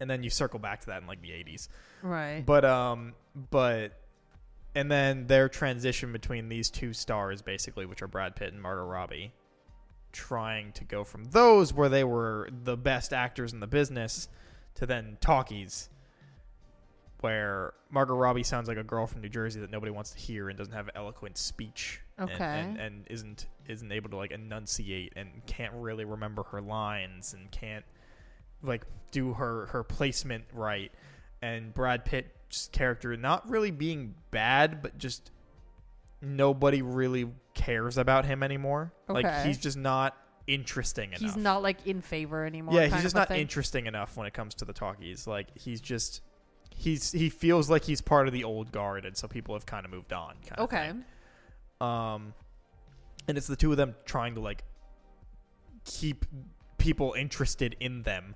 [0.00, 1.68] And then you circle back to that in like the 80s.
[2.02, 2.42] Right.
[2.46, 3.12] But um,
[3.50, 3.92] but
[4.74, 8.86] and then their transition between these two stars, basically, which are Brad Pitt and Margot
[8.86, 9.34] Robbie,
[10.12, 14.30] trying to go from those where they were the best actors in the business
[14.76, 15.90] to then talkies,
[17.22, 20.48] where Margot Robbie sounds like a girl from New Jersey that nobody wants to hear
[20.48, 22.44] and doesn't have eloquent speech, and- Okay.
[22.60, 27.50] and, and isn't isn't able to like enunciate and can't really remember her lines and
[27.52, 27.84] can't
[28.62, 30.90] like do her her placement right
[31.42, 35.30] and Brad Pitt's character not really being bad but just
[36.20, 41.86] nobody really cares about him anymore like he's just not interesting enough He's not like
[41.86, 42.74] in favor anymore.
[42.74, 43.40] yeah he's just not thing.
[43.40, 46.20] interesting enough when it comes to the talkies like he's just
[46.82, 49.84] he's he feels like he's part of the old guard and so people have kind
[49.86, 50.92] of moved on kind Okay.
[51.80, 52.34] um
[53.28, 54.64] and it's the two of them trying to like
[55.84, 56.24] keep
[56.78, 58.34] people interested in them.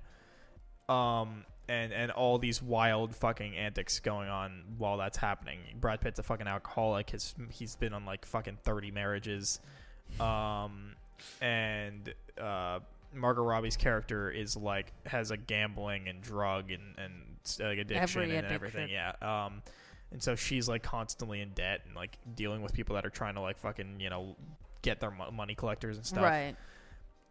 [0.89, 5.59] Um and and all these wild fucking antics going on while that's happening.
[5.81, 7.09] Brad pitt's a fucking alcoholic.
[7.09, 9.59] His he's been on like fucking 30 marriages.
[10.21, 10.95] Um
[11.41, 12.79] and uh
[13.13, 17.13] Margot Robbie's character is like has a gambling and drug and and
[17.59, 18.89] like addiction Every and everything.
[18.89, 19.13] Yeah.
[19.21, 19.61] Um,
[20.11, 23.35] and so she's like constantly in debt and like dealing with people that are trying
[23.35, 24.35] to like fucking you know
[24.81, 26.23] get their mo- money collectors and stuff.
[26.23, 26.55] Right.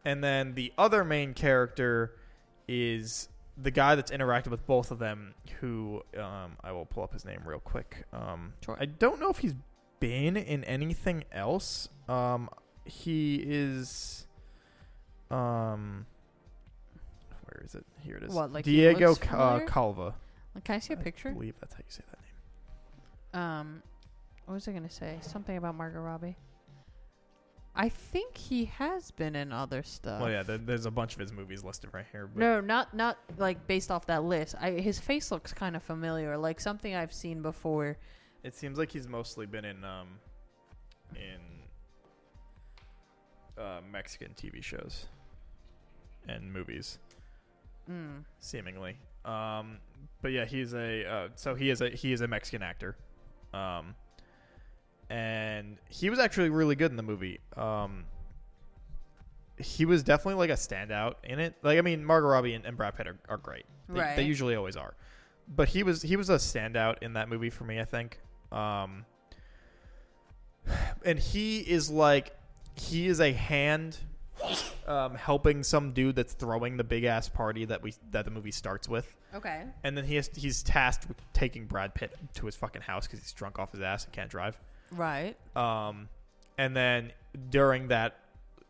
[0.05, 2.13] And then the other main character
[2.69, 7.13] is the guy that's interacted with both of them, who um, I will pull up
[7.13, 8.05] his name real quick.
[8.13, 8.77] Um, Sure.
[8.79, 9.55] I don't know if he's
[9.99, 11.89] been in anything else.
[12.09, 12.51] Um,
[12.85, 14.27] he is.
[15.31, 16.07] Um,
[17.67, 17.85] is it?
[18.03, 18.33] Here it is.
[18.33, 19.67] What, like he Diego looks Ca- uh, familiar?
[19.67, 20.15] Calva.
[20.65, 21.31] Can I see a I picture?
[21.33, 22.19] believe that's how you say that
[23.39, 23.45] name.
[23.45, 23.83] Um,
[24.47, 25.19] what was I gonna say?
[25.21, 26.37] Something about Margot Robbie.
[27.79, 30.23] I think he has been in other stuff.
[30.23, 32.27] well, yeah, there, there's a bunch of his movies listed right here.
[32.27, 34.55] But No, not not like based off that list.
[34.59, 37.99] I his face looks kind of familiar, like something I've seen before.
[38.45, 40.09] It seems like he's mostly been in um
[41.17, 41.41] in
[43.63, 45.07] uh, Mexican TV shows
[46.29, 46.99] and movies,
[47.91, 48.25] Mm.
[48.41, 48.97] seemingly.
[49.25, 49.79] Um,
[50.23, 52.97] but yeah, he's a uh, so he is a he is a Mexican actor,
[53.55, 53.95] um,
[55.11, 57.41] and he was actually really good in the movie.
[57.57, 58.05] Um,
[59.59, 61.55] he was definitely like a standout in it.
[61.63, 63.65] Like I mean, Margot Robbie and, and Brad Pitt are, are great.
[63.89, 64.17] They, Right.
[64.17, 64.95] they usually always are.
[65.49, 68.19] But he was he was a standout in that movie for me, I think.
[68.53, 69.05] Um
[71.05, 72.33] and he is like
[72.75, 73.99] he is a hand
[74.87, 78.51] um helping some dude that's throwing the big ass party that we that the movie
[78.51, 79.15] starts with.
[79.35, 79.65] Okay.
[79.85, 83.21] And then he has he's tasked with taking Brad Pitt to his fucking house cuz
[83.21, 84.59] he's drunk off his ass and can't drive.
[84.93, 85.37] Right.
[85.57, 86.09] Um,
[86.59, 87.13] and then
[87.51, 88.19] during that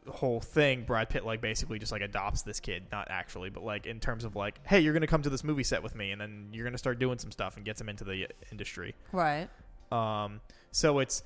[0.08, 3.86] whole thing, Brad Pitt like basically just like adopts this kid, not actually, but like
[3.86, 6.20] in terms of like, hey, you're gonna come to this movie set with me, and
[6.20, 8.94] then you're gonna start doing some stuff and gets him into the industry.
[9.12, 9.48] Right.
[9.92, 10.40] Um,
[10.72, 11.22] so it's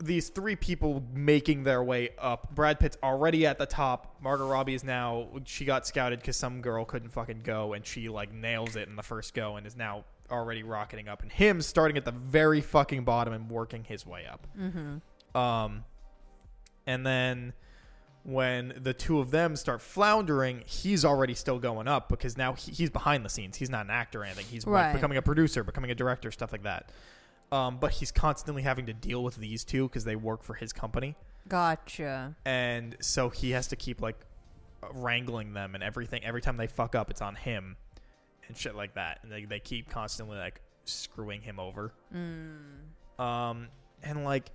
[0.00, 2.54] these three people making their way up.
[2.54, 4.16] Brad Pitt's already at the top.
[4.22, 8.08] Margot Robbie is now she got scouted because some girl couldn't fucking go, and she
[8.08, 11.22] like nails it in the first go, and is now already rocketing up.
[11.22, 14.46] And him starting at the very fucking bottom and working his way up.
[14.58, 15.38] Mm-hmm.
[15.38, 15.84] Um,
[16.86, 17.52] and then
[18.22, 22.72] when the two of them start floundering, he's already still going up because now he,
[22.72, 23.56] he's behind the scenes.
[23.56, 24.46] He's not an actor or anything.
[24.46, 26.90] He's like, becoming a producer, becoming a director, stuff like that.
[27.52, 30.72] Um, but he's constantly having to deal with these two because they work for his
[30.72, 31.14] company,
[31.48, 32.34] Gotcha.
[32.44, 34.16] and so he has to keep like
[34.92, 36.24] wrangling them and everything.
[36.24, 37.76] Every time they fuck up, it's on him
[38.48, 39.20] and shit like that.
[39.22, 41.92] And they they keep constantly like screwing him over.
[42.14, 43.22] Mm.
[43.22, 43.68] Um,
[44.02, 44.50] and like,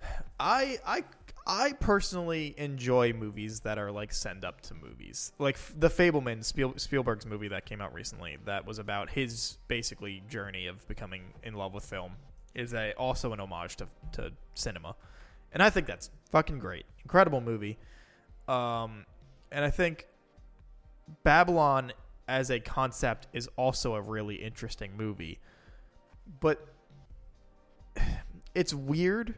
[0.40, 1.04] I I
[1.48, 6.74] I personally enjoy movies that are like send up to movies, like the Fabelman Spiel,
[6.76, 8.36] Spielberg's movie that came out recently.
[8.44, 12.12] That was about his basically journey of becoming in love with film.
[12.54, 14.94] Is a also an homage to to cinema,
[15.52, 17.78] and I think that's fucking great, incredible movie.
[18.46, 19.06] Um,
[19.50, 20.06] and I think
[21.22, 21.92] Babylon
[22.26, 25.38] as a concept is also a really interesting movie
[26.40, 26.66] but
[28.54, 29.34] it's weird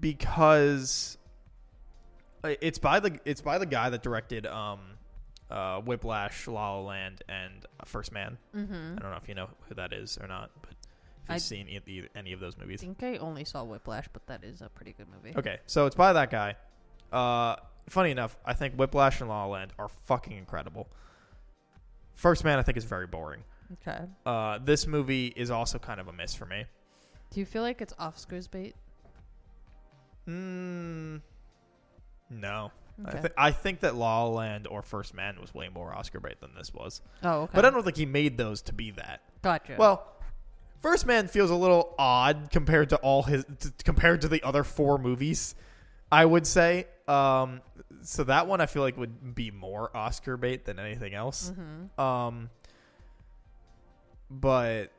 [0.00, 1.18] because
[2.44, 4.80] it's by the it's by the guy that directed um
[5.50, 8.38] uh Whiplash, La La Land, and First Man.
[8.56, 8.94] Mm-hmm.
[8.98, 10.70] I don't know if you know who that is or not, but
[11.24, 14.06] if you've seen e- e- any of those movies, I think I only saw Whiplash,
[14.12, 15.36] but that is a pretty good movie.
[15.36, 16.56] Okay, so it's by that guy.
[17.12, 17.56] Uh,
[17.88, 20.88] funny enough, I think Whiplash and La La Land are fucking incredible.
[22.14, 23.42] First Man, I think, is very boring.
[23.74, 24.04] Okay.
[24.26, 26.64] Uh, this movie is also kind of a miss for me.
[27.30, 28.74] Do you feel like it's Oscars bait?
[30.28, 31.20] Mm,
[32.30, 32.72] no.
[33.04, 36.20] I, th- I think that La La Land or First Man was way more Oscar
[36.20, 37.02] bait than this was.
[37.24, 37.52] oh, okay.
[37.54, 39.20] But I don't think he made those to be that.
[39.42, 39.74] Gotcha.
[39.76, 40.06] Well,
[40.80, 44.62] First Man feels a little odd compared to all his t- compared to the other
[44.64, 45.54] four movies.
[46.12, 46.86] I would say.
[47.08, 47.60] Um,
[48.02, 51.50] so that one I feel like would be more Oscar bait than anything else.
[51.50, 52.00] mm-hmm.
[52.00, 52.50] Um,
[54.30, 54.92] but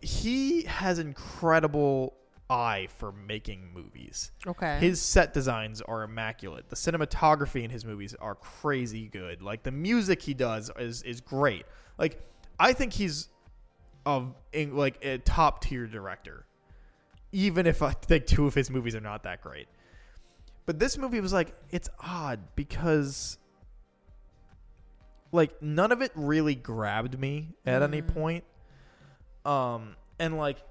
[0.00, 2.14] he has incredible
[2.50, 4.30] eye for making movies.
[4.46, 4.78] Okay.
[4.78, 6.68] His set designs are immaculate.
[6.68, 9.42] The cinematography in his movies are crazy good.
[9.42, 11.64] Like the music he does is is great.
[11.98, 12.20] Like
[12.60, 13.28] I think he's
[14.52, 16.44] in, like a top tier director.
[17.32, 19.66] Even if I think two of his movies are not that great.
[20.66, 23.38] But this movie was like it's odd because
[25.32, 28.14] like none of it really grabbed me at any Mhm.
[28.14, 28.44] point.
[29.44, 30.62] Um and like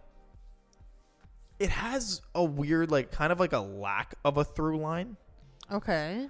[1.64, 5.16] it has a weird like kind of like a lack of a through line.
[5.72, 6.28] okay.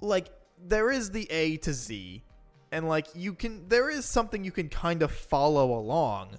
[0.00, 2.24] Like there is the A to Z
[2.72, 6.30] and like you can there is something you can kind of follow along,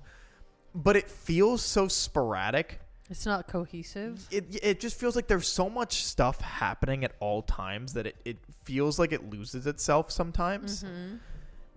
[0.76, 2.82] but it feels so sporadic.
[3.10, 4.28] It's not cohesive.
[4.30, 8.18] It it just feels like there's so much stuff happening at all times that it,
[8.26, 10.84] it feels like it loses itself sometimes.
[10.84, 11.16] Mm-hmm.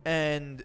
[0.05, 0.65] and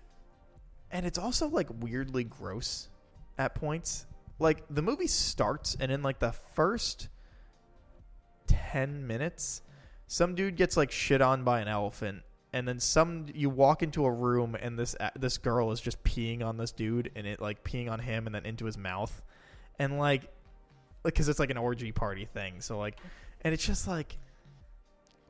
[0.89, 2.89] and it's also like weirdly gross
[3.37, 4.07] at points
[4.41, 7.07] like the movie starts and in like the first
[8.47, 9.61] 10 minutes
[10.07, 14.03] some dude gets like shit on by an elephant and then some you walk into
[14.05, 17.63] a room and this this girl is just peeing on this dude and it like
[17.63, 19.21] peeing on him and then into his mouth
[19.79, 20.29] and like
[21.03, 22.97] because it's like an orgy party thing so like
[23.41, 24.17] and it's just like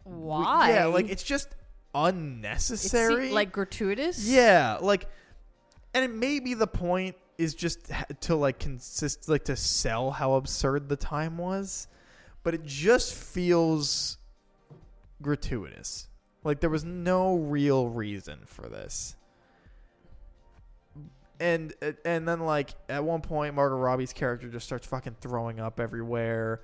[0.04, 0.71] Why?
[0.74, 1.56] yeah like it's just It
[1.93, 4.28] unnecessary like gratuitous.
[4.28, 5.08] yeah like
[5.93, 10.34] and it may be the point is just to like consist like to sell how
[10.34, 11.88] absurd the time was
[12.43, 14.17] but it just feels
[15.21, 16.08] gratuitous.
[16.43, 19.15] Like there was no real reason for this.
[21.39, 21.73] And
[22.06, 26.62] and then like at one point margot robbie's character just starts fucking throwing up everywhere.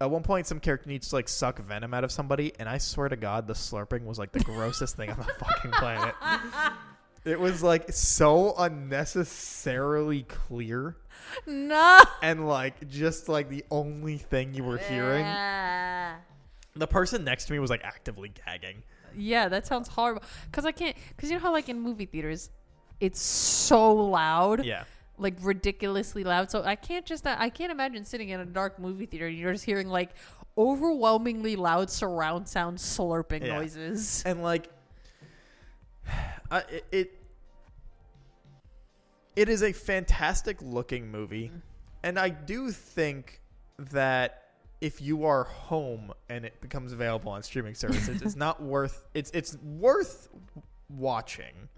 [0.00, 2.76] At one point some character needs to like suck venom out of somebody and i
[2.76, 6.14] swear to god the slurping was like the grossest thing on the fucking planet
[7.26, 10.96] it was like so unnecessarily clear
[11.46, 12.00] No.
[12.22, 15.24] and like just like the only thing you were hearing.
[16.74, 18.82] The person next to me was like actively gagging.
[19.16, 20.22] Yeah, that sounds horrible.
[20.52, 20.94] Cause I can't.
[21.16, 22.50] Cause you know how like in movie theaters,
[23.00, 24.64] it's so loud.
[24.64, 24.84] Yeah.
[25.18, 26.50] like ridiculously loud.
[26.50, 29.52] So I can't just I can't imagine sitting in a dark movie theater and you're
[29.52, 30.10] just hearing like
[30.58, 33.54] overwhelmingly loud surround sound slurping Yeah.
[33.56, 34.22] noises.
[34.26, 34.68] And like
[36.50, 37.15] I, it, it
[39.36, 41.50] it is a fantastic looking movie.
[42.02, 43.40] And I do think
[43.78, 44.42] that
[44.80, 49.30] if you are home and it becomes available on streaming services, it's not worth it's
[49.32, 50.28] it's worth
[50.88, 51.68] watching.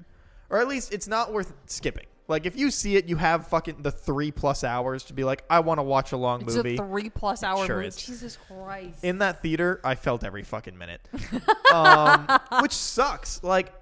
[0.51, 2.07] Or at least it's not worth skipping.
[2.27, 5.45] Like if you see it, you have fucking the three plus hours to be like,
[5.49, 6.75] I want to watch a long It's movie.
[6.75, 7.89] a three plus hour Sure movie.
[7.89, 7.97] is.
[7.97, 9.03] Jesus Christ.
[9.03, 11.01] in that theater, I felt every fucking minute,
[11.75, 12.27] um,
[12.61, 13.43] which sucks.
[13.43, 13.73] Like,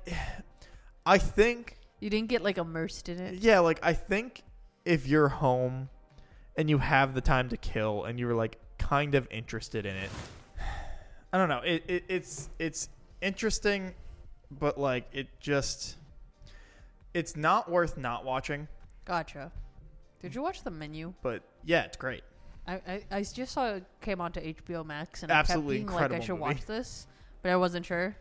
[1.06, 3.34] I think, you didn't get like immersed in it.
[3.42, 4.44] yeah, like I think
[4.84, 5.88] if you're home
[6.56, 10.10] and you have the time to kill and you're like kind of interested in it,
[11.32, 11.62] I don't know.
[11.64, 12.88] It, it it's it's
[13.20, 13.92] interesting,
[14.52, 15.96] but like it just
[17.12, 18.68] it's not worth not watching.
[19.04, 19.50] Gotcha.
[20.22, 21.12] Did you watch the menu?
[21.22, 22.22] But yeah, it's great.
[22.68, 25.96] I, I, I just saw it came onto HBO Max and Absolutely I kept being
[25.96, 26.42] like I incredible should movie.
[26.42, 27.08] watch this,
[27.42, 28.16] but I wasn't sure.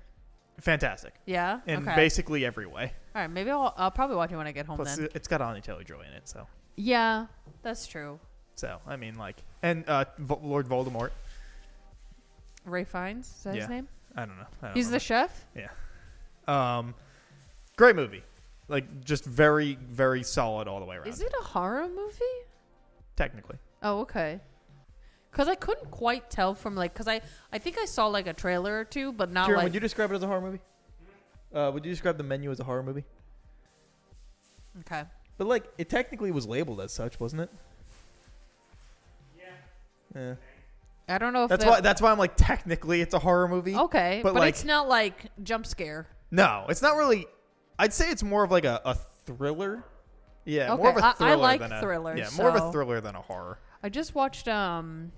[0.60, 1.60] Fantastic Yeah.
[1.68, 1.96] in okay.
[1.96, 2.94] basically every way.
[3.16, 3.32] All right.
[3.32, 5.08] Maybe I'll I'll probably watch it when I get home Plus, then.
[5.16, 6.46] it's got Anya Taylor Joy in it, so.
[6.76, 7.28] Yeah,
[7.62, 8.20] that's true.
[8.56, 11.12] So I mean, like, and uh, Vo- Lord Voldemort.
[12.66, 13.62] Ralph Fiennes is that Yeah.
[13.62, 13.88] his name?
[14.16, 14.46] I don't know.
[14.62, 15.46] I don't He's the chef.
[15.56, 15.70] Yeah.
[16.48, 16.94] um,
[17.76, 18.24] great movie.
[18.68, 21.08] Like, just very, very solid all the way around.
[21.08, 22.24] Is it a horror movie?
[23.16, 24.40] Technically, Oh, okay.
[25.32, 27.20] Cause I couldn't quite tell from like, cause I
[27.52, 29.64] I think I saw like a trailer or two, but not Kieran, like.
[29.66, 30.60] would you describe it as a horror movie?
[31.56, 33.06] Uh, would you describe the menu as a horror movie?
[34.82, 35.04] okay.
[35.38, 37.50] But like, it technically was labeled as such, wasn't it?
[40.16, 40.36] Yeah.
[41.10, 41.82] I don't know if that's that- why.
[41.82, 43.76] That's why I'm like, technically, it's a horror movie.
[43.76, 46.08] Okay, but, but, like- it's not like jump scare.
[46.32, 47.26] No, it's not really.
[47.78, 49.84] I'd say it's more of like a, a thriller.
[50.46, 52.56] Yeah, more of Okay, I- a I thriller like than a thrillers, Yeah, more of
[52.56, 53.60] a thriller than a horror.
[53.84, 55.12] I just watched um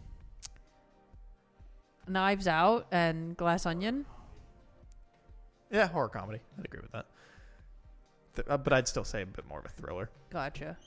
[2.07, 4.05] Knives Out and Glass Onion.
[5.71, 6.39] Yeah, horror comedy.
[6.57, 7.05] I'd agree with that.
[8.35, 10.09] Th- uh, but I'd still say a bit more of a thriller.
[10.29, 10.77] Gotcha.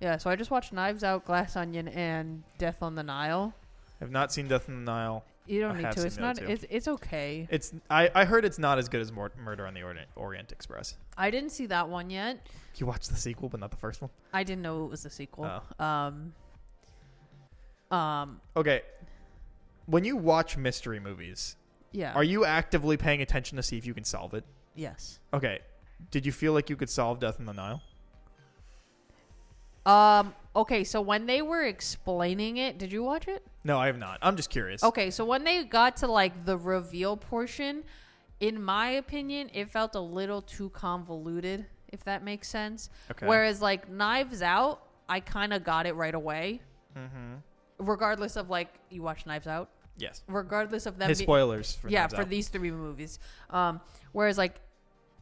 [0.00, 3.54] Yeah, so I just watched Knives Out, Glass Onion, and Death on the Nile.
[4.00, 5.24] I've not seen Death in the Nile.
[5.46, 6.00] You don't I need have to.
[6.00, 6.38] seen It's not.
[6.40, 7.46] It's it's okay.
[7.50, 10.52] It's I, I heard it's not as good as Mor- Murder on the Orient, Orient
[10.52, 10.96] Express.
[11.16, 12.46] I didn't see that one yet.
[12.76, 14.10] You watched the sequel, but not the first one.
[14.32, 15.62] I didn't know it was the sequel.
[15.78, 15.84] Oh.
[15.84, 16.32] Um.
[17.90, 18.40] Um.
[18.56, 18.82] Okay,
[19.86, 21.56] when you watch mystery movies,
[21.92, 22.14] Yeah.
[22.14, 24.44] are you actively paying attention to see if you can solve it?
[24.74, 25.20] Yes.
[25.34, 25.60] Okay,
[26.10, 27.82] did you feel like you could solve Death in the Nile?
[29.84, 30.34] Um.
[30.54, 30.84] Okay.
[30.84, 33.44] So when they were explaining it, did you watch it?
[33.64, 34.18] No, I have not.
[34.22, 34.82] I'm just curious.
[34.84, 35.10] Okay.
[35.10, 37.82] So when they got to like the reveal portion,
[38.40, 41.66] in my opinion, it felt a little too convoluted.
[41.88, 42.90] If that makes sense.
[43.10, 43.26] Okay.
[43.26, 46.62] Whereas like Knives Out, I kind of got it right away.
[46.96, 47.34] Mm-hmm.
[47.78, 50.22] Regardless of like you watch Knives Out, Yes.
[50.26, 51.08] regardless of them.
[51.08, 51.74] His be- spoilers.
[51.76, 52.28] For yeah, Knives for Out.
[52.28, 53.18] these three movies.
[53.50, 53.80] Um,
[54.12, 54.60] whereas like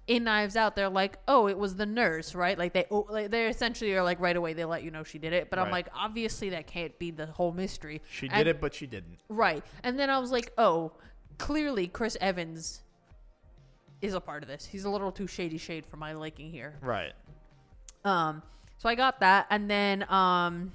[0.06, 2.58] in Knives Out, they're like, oh, it was the nurse, right?
[2.58, 5.18] Like they, oh, like, they essentially are like right away they let you know she
[5.18, 5.50] did it.
[5.50, 5.72] But I'm Right.
[5.84, 8.00] like, obviously that can't be the whole mystery.
[8.10, 9.18] She did And- it, but she didn't.
[9.28, 9.64] right?
[9.84, 10.92] And then I was like, oh,
[11.38, 12.82] clearly Chris Evans
[14.02, 14.64] is a part of this.
[14.66, 16.74] He's a little too shady shade for my liking here.
[16.80, 17.12] Right.
[18.04, 18.42] Um,
[18.78, 20.72] so I got that, and then um,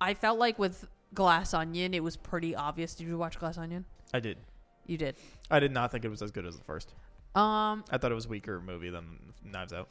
[0.00, 2.94] I felt like with Glass Onion, it was pretty obvious.
[2.94, 3.84] Did you watch Glass Onion?
[4.14, 4.38] I did.
[4.86, 5.16] You did.
[5.50, 6.94] I did not think it was as good as the first.
[7.34, 9.88] Um, I thought it was weaker movie than Knives Out.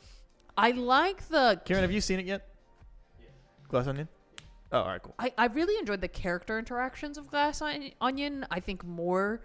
[0.58, 1.60] I like the.
[1.66, 2.48] Kieran, have you seen it yet?
[3.68, 4.08] Glass Onion.
[4.72, 5.16] Oh, all right, cool.
[5.20, 8.46] I, I really enjoyed the character interactions of Glass Onion.
[8.50, 9.42] I think more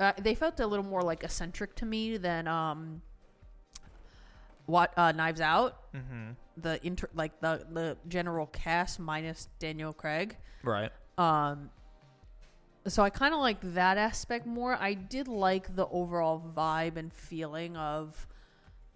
[0.00, 3.02] uh, they felt a little more like eccentric to me than um
[4.66, 5.92] what uh Knives Out.
[5.94, 6.30] Mm-hmm.
[6.56, 10.36] The inter like the the general cast minus Daniel Craig.
[10.64, 10.90] Right.
[11.20, 11.70] Um
[12.88, 14.74] so I kind of like that aspect more.
[14.74, 18.26] I did like the overall vibe and feeling of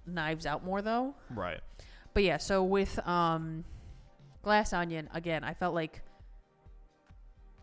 [0.07, 1.15] Knives Out more though.
[1.31, 1.61] Right.
[2.15, 3.65] But yeah, so with um
[4.43, 6.03] Glass Onion again, I felt like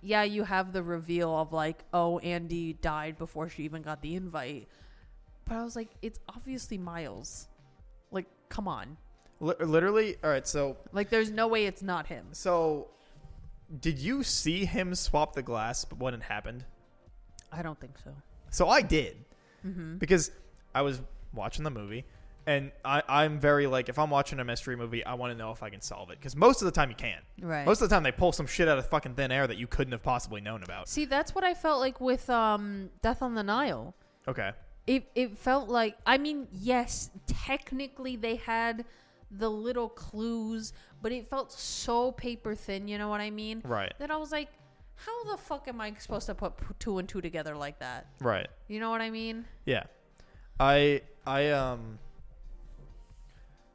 [0.03, 4.15] yeah, you have the reveal of like, oh, Andy died before she even got the
[4.15, 4.67] invite.
[5.45, 7.47] But I was like, it's obviously Miles.
[8.09, 8.97] Like, come on.
[9.39, 10.15] Li- literally.
[10.23, 10.47] All right.
[10.47, 12.25] So Like there's no way it's not him.
[12.31, 12.87] so,
[13.79, 16.65] did you see him swap the glass but when it happened?
[17.51, 18.11] I don't think so.
[18.49, 19.17] So I did
[19.65, 19.99] Mhm.
[19.99, 20.31] because
[20.75, 21.01] I was
[21.33, 22.05] watching the movie.
[22.47, 25.51] And I, I'm very like, if I'm watching a mystery movie, I want to know
[25.51, 26.17] if I can solve it.
[26.17, 27.23] Because most of the time you can't.
[27.39, 27.65] Right.
[27.65, 29.67] Most of the time they pull some shit out of fucking thin air that you
[29.67, 30.89] couldn't have possibly known about.
[30.89, 33.93] See, that's what I felt like with um Death on the Nile.
[34.27, 34.53] Okay.
[34.87, 38.85] It it felt like I mean, yes, technically they had
[39.31, 43.61] the little clues, but it felt so paper thin, you know what I mean?
[43.65, 43.93] Right.
[43.99, 44.49] That I was like,
[44.95, 48.07] how the fuck am I supposed to put two and two together like that?
[48.19, 48.47] Right.
[48.67, 49.45] You know what I mean?
[49.65, 49.83] Yeah.
[50.59, 51.97] I I um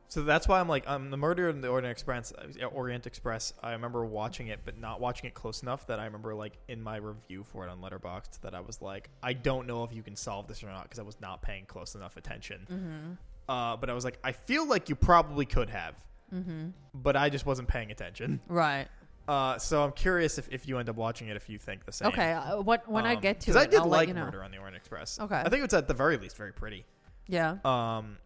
[0.09, 3.55] so that's why I'm like um the murder in the Orient Express uh, Orient Express
[3.61, 6.81] I remember watching it but not watching it close enough that I remember like in
[6.81, 10.03] my review for it on Letterboxd that I was like I don't know if you
[10.03, 12.67] can solve this or not because I was not paying close enough attention.
[12.71, 13.13] Mm-hmm.
[13.49, 15.95] Uh but I was like I feel like you probably could have
[16.35, 16.69] Mm-hmm.
[16.93, 18.41] but I just wasn't paying attention.
[18.49, 18.89] Right.
[19.29, 21.93] Uh so I'm curious if, if you end up watching it if you think the
[21.93, 22.09] same.
[22.09, 22.33] Okay.
[22.33, 24.25] Uh, what when I Um, get to it, I did I'll like you know.
[24.25, 25.19] Murder on the Orient Express.
[25.21, 25.37] Okay.
[25.45, 26.85] I think it's at the very least very pretty.
[27.29, 27.57] Yeah.
[27.65, 28.19] Um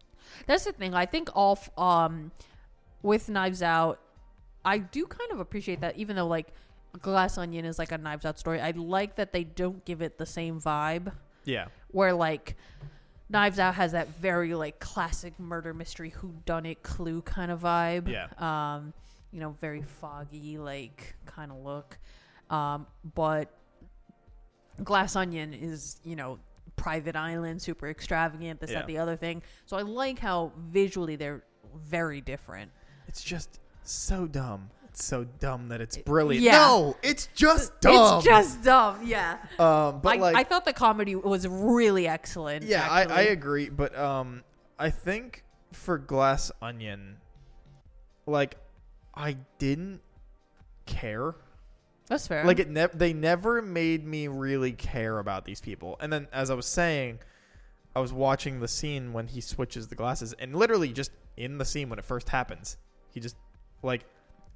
[0.47, 0.93] That's the thing.
[0.95, 2.31] I think all f- um
[3.03, 3.99] with Knives Out,
[4.63, 5.97] I do kind of appreciate that.
[5.97, 6.47] Even though like
[6.99, 10.17] Glass Onion is like a Knives Out story, I like that they don't give it
[10.17, 11.13] the same vibe.
[11.45, 11.67] yeah.
[11.91, 12.55] Where like
[13.31, 17.61] Knives Out has that very like classic murder mystery who done it clue kind of
[17.61, 18.07] vibe.
[18.07, 18.27] Yeah.
[18.37, 18.93] Um,
[19.31, 21.97] you know, very foggy like kind of look.
[22.49, 23.49] Um, but
[24.83, 26.39] Glass Onion is, you know,
[26.75, 28.79] private island, super extravagant, this, Yeah.
[28.79, 29.41] that, the other thing.
[29.65, 31.43] So I like how visually they're
[31.75, 32.71] very different.
[33.07, 34.69] It's just so dumb.
[34.93, 36.43] So dumb that it's brilliant.
[36.43, 36.51] Yeah.
[36.51, 38.17] No, it's just dumb.
[38.17, 39.37] It's just dumb, yeah.
[39.59, 42.65] um, but I, like, I thought the comedy was really excellent.
[42.65, 43.69] yeah, I, I agree.
[43.69, 44.43] But um,
[44.77, 47.17] I think for Glass Onion,
[48.25, 48.55] like,
[49.15, 50.01] I didn't
[50.85, 51.35] care.
[52.07, 52.43] That's fair.
[52.43, 55.97] Like it never, they never made me really care about these people.
[56.01, 57.19] And then, as I was saying,
[57.95, 61.65] I was watching the scene when he switches the glasses, and literally just in the
[61.65, 62.77] scene when it first happens,
[63.11, 63.35] he just
[63.83, 64.03] like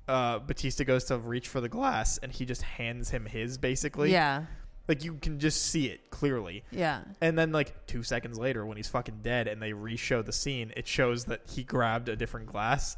[0.08, 4.12] uh Batista goes to reach for the glass, and he just hands him his basically.
[4.12, 4.45] yeah,
[4.88, 6.64] like you can just see it clearly.
[6.72, 7.01] yeah.
[7.22, 10.72] And then like two seconds later, when he's fucking dead, and they re-show the scene,
[10.78, 12.97] it shows that he grabbed a different glass.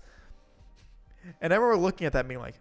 [1.42, 2.56] And I remember looking at that, and being like,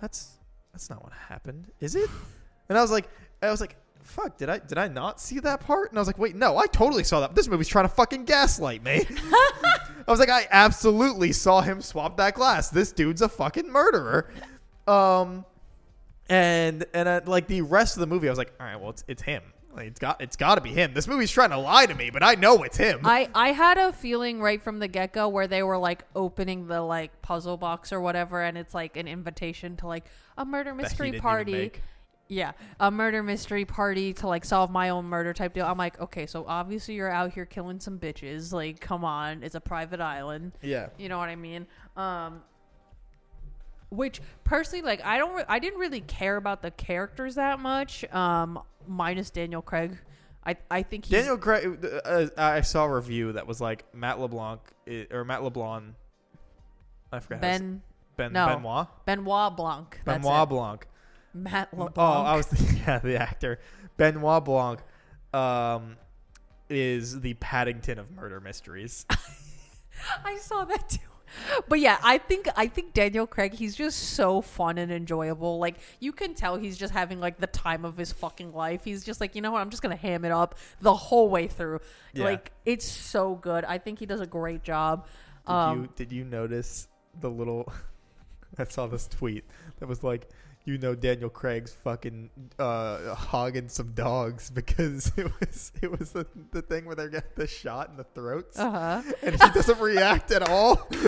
[0.00, 0.30] "That's
[0.72, 2.08] that's not what happened, is it?"
[2.68, 3.08] And I was like,
[3.42, 3.74] I was like,
[4.04, 6.56] "Fuck, did I did I not see that part?" And I was like, "Wait, no,
[6.56, 7.34] I totally saw that.
[7.34, 9.04] This movie's trying to fucking gaslight me."
[10.06, 12.70] I was like, "I absolutely saw him swap that glass.
[12.70, 14.30] This dude's a fucking murderer."
[14.86, 15.44] Um,
[16.28, 18.90] and and uh, like the rest of the movie, I was like, "All right, well,
[18.90, 19.42] it's it's him."
[19.74, 20.94] Like, it's got it's got to be him.
[20.94, 23.00] This movie's trying to lie to me, but I know it's him.
[23.04, 26.66] I I had a feeling right from the get go where they were like opening
[26.66, 30.70] the like puzzle box or whatever, and it's like an invitation to like a murder
[30.70, 31.72] That he mystery didn't even party.
[32.32, 35.66] Yeah, a murder mystery party to like solve my own murder type deal.
[35.66, 38.52] I'm like, okay, so obviously you're out here killing some bitches.
[38.52, 40.52] Like, come on, it's a private island.
[40.62, 40.90] Yeah.
[40.96, 41.66] You know what I mean?
[41.96, 42.42] Um,
[43.90, 48.04] which personally, like, I don't, re- I didn't really care about the characters that much.
[48.14, 49.98] Um, minus Daniel Craig.
[50.46, 51.84] I, I think he's Daniel Craig.
[52.04, 54.60] Uh, I saw a review that was like Matt LeBlanc
[55.10, 55.94] or Matt LeBlanc.
[57.12, 57.40] I forgot.
[57.40, 57.82] Ben
[58.16, 58.46] Ben no.
[58.46, 58.86] Benoit.
[59.06, 60.00] Benoit Blanc.
[60.04, 60.48] That's Benoit it.
[60.48, 60.86] Blanc.
[61.34, 61.92] Matt LeBlanc.
[61.96, 62.48] Oh, I was
[62.86, 63.60] yeah, the actor
[63.96, 64.80] Benoit Blanc.
[65.32, 65.96] Um,
[66.68, 69.06] is the Paddington of murder mysteries.
[70.24, 70.98] I saw that too.
[71.68, 75.58] But yeah, I think I think Daniel Craig, he's just so fun and enjoyable.
[75.58, 78.82] Like you can tell he's just having like the time of his fucking life.
[78.84, 81.46] He's just like, you know what, I'm just gonna ham it up the whole way
[81.46, 81.80] through.
[82.14, 82.24] Yeah.
[82.24, 83.64] Like it's so good.
[83.64, 85.06] I think he does a great job.
[85.46, 86.88] Did Um, you did you notice
[87.20, 87.72] the little?
[88.58, 89.44] I saw this tweet
[89.78, 90.28] that was like,
[90.64, 96.26] you know, Daniel Craig's fucking uh, hogging some dogs because it was it was the,
[96.52, 99.02] the thing where they get the shot in the throats, uh-huh.
[99.22, 100.88] and he doesn't react at all.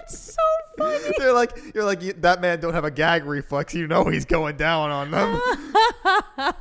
[0.00, 0.42] That's so
[0.76, 1.14] funny.
[1.16, 3.74] They're like, you're like that man don't have a gag reflex.
[3.74, 5.40] You know he's going down on them.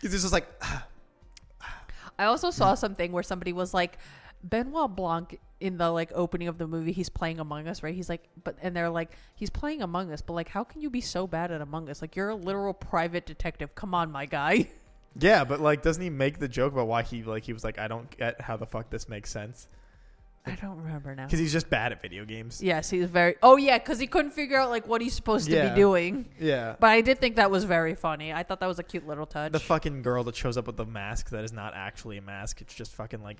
[0.00, 0.46] He's just like,
[2.18, 3.98] I also saw something where somebody was like,
[4.42, 7.94] Benoit Blanc in the like opening of the movie, he's playing Among Us, right?
[7.94, 10.90] He's like, but and they're like, he's playing Among Us, but like, how can you
[10.90, 12.00] be so bad at Among Us?
[12.00, 13.74] Like, you're a literal private detective.
[13.74, 14.68] Come on, my guy.
[15.18, 17.78] yeah, but like, doesn't he make the joke about why he like he was like,
[17.78, 19.68] I don't get how the fuck this makes sense
[20.46, 21.26] I don't remember now.
[21.26, 22.62] because he's just bad at video games.
[22.62, 23.36] Yes, he's very.
[23.42, 26.26] Oh yeah, because he couldn't figure out like what he's supposed to be doing.
[26.40, 26.76] Yeah.
[26.80, 28.32] But I did think that was very funny.
[28.32, 29.52] I thought that was a cute little touch.
[29.52, 32.62] The fucking girl that shows up with the mask that is not actually a mask.
[32.62, 33.36] It's just fucking like,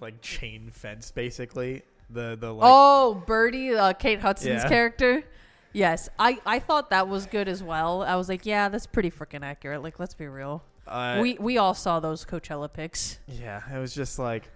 [0.00, 1.82] like chain fence basically.
[2.10, 2.68] The the like.
[2.70, 4.68] oh, Birdie, uh, Kate Hudson's Yeah.
[4.68, 5.22] character.
[5.72, 8.02] Yes, I I thought that was good as well.
[8.02, 9.82] I was like, yeah, that's pretty freaking accurate.
[9.82, 10.62] Like, let's be real.
[10.86, 13.18] uh, we we all saw those Coachella pics.
[13.26, 14.48] Yeah, it was just like,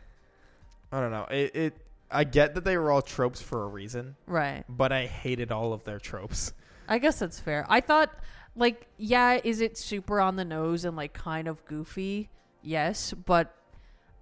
[0.90, 1.26] I don't know.
[1.30, 1.76] It, it
[2.10, 4.64] I get that they were all tropes for a reason, Right.
[4.68, 6.52] but I hated all of their tropes.
[6.88, 7.64] I guess that's fair.
[7.70, 8.10] I thought,
[8.56, 12.28] like, yeah, is it super on the nose and like kind of goofy?
[12.62, 13.54] Yes, but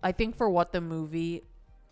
[0.02, 1.42] I think for what the movie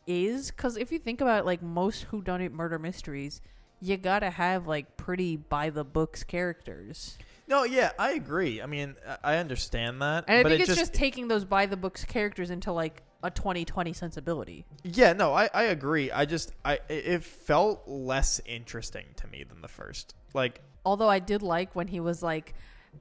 [0.07, 3.41] is, because if you think about it, like most whodunit murder mysteries,
[3.81, 8.61] you gotta have like pretty by the books characters, No, yeah, I agree.
[8.61, 11.77] I mean, I- understand that, and I think it it's just, taking those by the
[11.77, 14.65] books characters into like a 2020 sensibility.
[14.85, 16.11] yeah, no, I, I agree.
[16.11, 20.15] I just I it felt less interesting to me than the first.
[20.35, 22.55] Like, Although I did like when he was like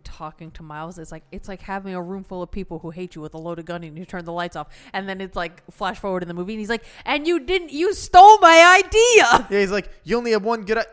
[0.03, 3.15] talking to Miles, it's like it's like having a room full of people who hate
[3.15, 5.63] you with a loaded gun and you turn the lights off, and then it's like
[5.71, 9.47] flash forward in the movie and he's like, "And you didn't, you stole my idea."
[9.51, 10.79] yeah, he's like, you only have one good.
[10.79, 10.85] I-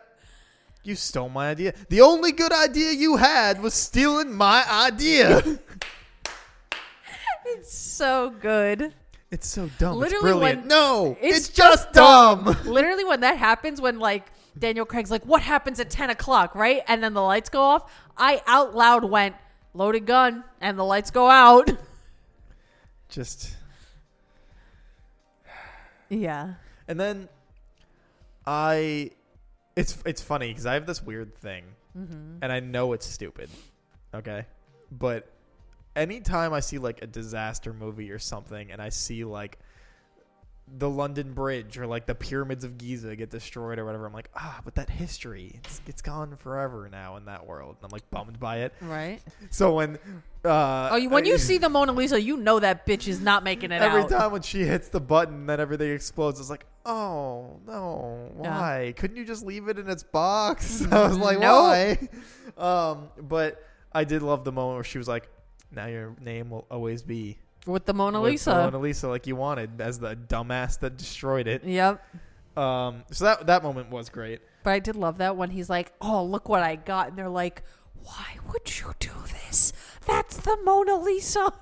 [0.82, 1.72] you stole my idea.
[1.88, 5.42] The only good idea you had was stealing my idea.
[7.46, 8.94] It's so good.
[9.30, 9.96] it's so dumb.
[9.98, 10.60] Literally it's brilliant.
[10.60, 12.44] when- no, it's it's, just just dumb.
[12.64, 16.82] Literally, when that happens, when like Daniel Craig's like, "What happens at 10 o'clock?" Right,
[16.86, 17.92] and then the lights go off.
[18.16, 19.34] I out loud went,
[19.72, 21.70] "Loaded gun," and the lights go out.
[23.08, 23.54] just.
[26.08, 26.54] yeah.
[26.88, 27.28] And then
[28.46, 29.10] I
[29.76, 31.64] it's it's funny because I have this weird thing
[31.96, 32.38] Mm-hmm.
[32.42, 33.48] and I know it's stupid.
[34.12, 34.46] Okay?
[34.90, 35.30] But
[35.94, 39.58] anytime I see like a disaster movie or something and I see like
[40.66, 44.30] the London Bridge or like the pyramids of Giza get destroyed or whatever, I'm like,
[44.34, 47.76] ah, but that history, it's it's gone forever now in that world.
[47.80, 48.72] And I'm like bummed by it.
[48.80, 49.20] Right.
[49.50, 49.98] So when
[50.44, 53.44] uh Oh, you, when you see the Mona Lisa, you know that bitch is not
[53.44, 54.08] making it Every out.
[54.08, 56.40] time when she hits the button, then everything explodes.
[56.40, 58.58] It's like, oh no, Yeah.
[58.60, 58.94] why?
[58.96, 60.82] Couldn't you just leave it in its box?
[60.90, 61.98] I was like, Nope.
[62.56, 62.62] why?
[62.62, 63.62] Um, but
[63.92, 65.28] I did love the moment where she was like,
[65.70, 68.50] "Now your name will always be With the Mona with Lisa.
[68.50, 72.04] the Mona Lisa, like you wanted, as the dumbass that destroyed it." Yep.
[72.56, 74.40] Um, so that that moment was great.
[74.62, 77.28] But I did love that when he's like, "Oh, look what I got," and they're
[77.28, 77.62] like,
[78.02, 79.12] "Why would you do
[79.46, 79.72] this?
[80.06, 81.52] That's the Mona Lisa."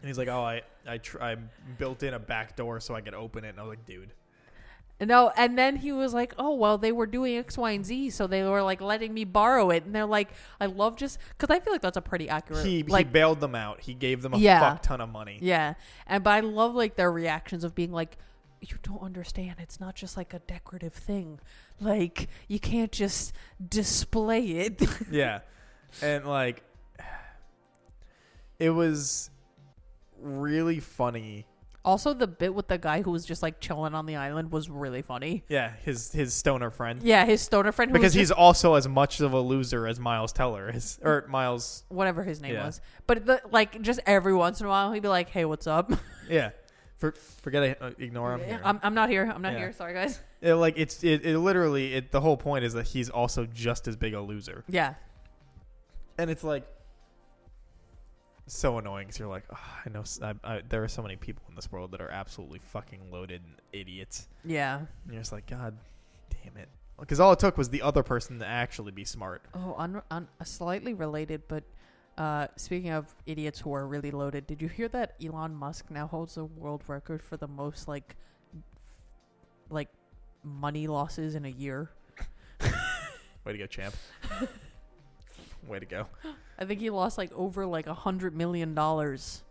[0.00, 1.36] And he's like, "Oh, I I tr- I
[1.78, 4.12] built in a back door so I could open it." And I was like, "Dude."
[4.98, 8.10] No, and then he was like, "Oh, well, they were doing X, Y, and Z,
[8.10, 11.54] so they were like letting me borrow it." And they're like, "I love just because
[11.54, 13.80] I feel like that's a pretty accurate, He, like, he bailed them out.
[13.82, 14.60] He gave them a Yeah.
[14.60, 15.38] fuck ton of money.
[15.42, 15.74] yeah."
[16.06, 18.16] And but I love like their reactions of being like,
[18.62, 19.56] "You don't understand.
[19.58, 21.40] It's not just like a decorative thing.
[21.78, 23.34] Like you can't just
[23.68, 25.40] display it." yeah
[26.02, 26.62] and like
[28.58, 29.30] it was
[30.20, 31.46] really funny
[31.86, 34.68] also, the bit with the guy who was just like chilling on the island was
[34.68, 35.44] really funny.
[35.48, 38.86] yeah his his stoner friend Yeah, his stoner friend who because he's just- also as
[38.88, 42.66] much of a loser as miles teller is or miles whatever his name Yeah.
[42.66, 42.80] was.
[43.06, 45.90] But the, like just every once in a while he'd be like, "Hey, what's up?"
[46.28, 46.50] yeah
[46.98, 47.12] for,
[47.42, 48.60] forget it uh, ignore him.
[48.64, 49.30] I'm, I'm not here.
[49.32, 49.58] I'm not Yeah.
[49.58, 49.72] here.
[49.72, 50.20] Sorry, guys.
[50.42, 53.88] It, like it's it, it literally it the whole point is that he's also just
[53.88, 54.94] as big a loser Yeah.
[56.18, 56.66] and it's like
[58.46, 61.42] so annoying because you're like oh, i know I I there are so many people
[61.48, 64.78] in this world that are absolutely fucking loaded and idiots Yeah.
[64.78, 65.76] And you're just like, God
[66.30, 66.68] damn it.
[66.98, 69.42] Because all it took was the other person to actually be smart.
[69.54, 71.64] Oh, un, uh, slightly related, but
[72.16, 76.06] uh, speaking of idiots who are really loaded, did you hear that Elon Musk now
[76.06, 78.16] holds the world record for the most like,
[79.68, 79.88] like,
[80.42, 81.90] money losses in a year?
[83.44, 83.94] Way to go, champ.
[85.68, 86.06] Way to go.
[86.58, 89.42] I think he lost like over like a hundred million dollars.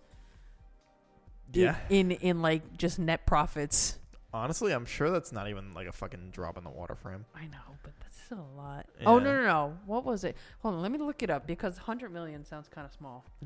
[1.54, 1.76] Yeah.
[1.90, 3.98] In, in like just net profits.
[4.34, 7.26] Honestly, I'm sure that's not even like a fucking drop in the water for him.
[7.34, 8.86] I know, but that's still a lot.
[9.06, 9.78] Oh no no no!
[9.86, 10.36] What was it?
[10.60, 13.24] Hold on, let me look it up because hundred million sounds kind of small.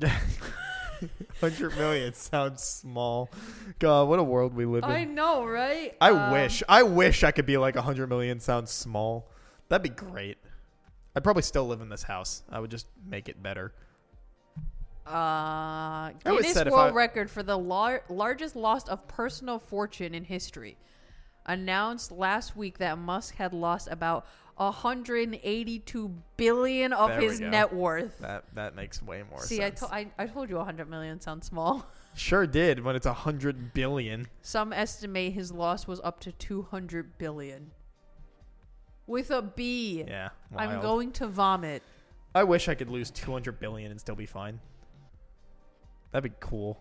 [1.40, 3.30] 100 million sounds small.
[3.78, 4.90] God, what a world we live in.
[4.90, 5.96] I know, right?
[6.00, 6.62] I Um, wish.
[6.68, 9.30] I wish I could be like 100 million sounds small.
[9.68, 10.38] That'd be great.
[11.16, 12.42] I'd probably still live in this house.
[12.50, 13.72] I would just make it better.
[15.06, 19.58] Uh, always Guinness said if World I- Record for the lar- largest loss of personal
[19.58, 20.76] fortune in history
[21.46, 24.24] announced last week that Musk had lost about
[24.56, 27.48] 182 billion of There we his go.
[27.48, 28.18] net worth.
[28.18, 29.80] That that makes way more See, I, sense.
[29.80, 31.86] to- I, I told you 100 million sounds small.
[32.14, 34.26] sure did when it's a hundred billion.
[34.42, 37.72] Some estimate his loss was up to 200 billion.
[39.10, 40.04] With a B.
[40.06, 40.82] Yeah, I'm wild.
[40.82, 41.82] going to vomit.
[42.34, 44.60] I wish I could lose two hundred billion and still be fine.
[46.12, 46.78] That'd be cool.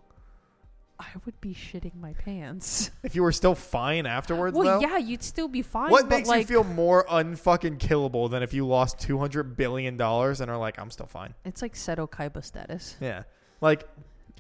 [1.00, 2.92] I would be shitting my pants.
[3.04, 4.88] If you were still fine afterwards, Well, though.
[4.88, 5.90] yeah, you'd still be fine.
[5.90, 9.56] What but makes like, you feel more unfucking killable than if you lost two hundred
[9.58, 11.34] billion dollars and are like, I'm still fine?
[11.46, 12.96] It's like Seto Kaiba status.
[13.02, 13.24] Yeah,
[13.62, 13.88] like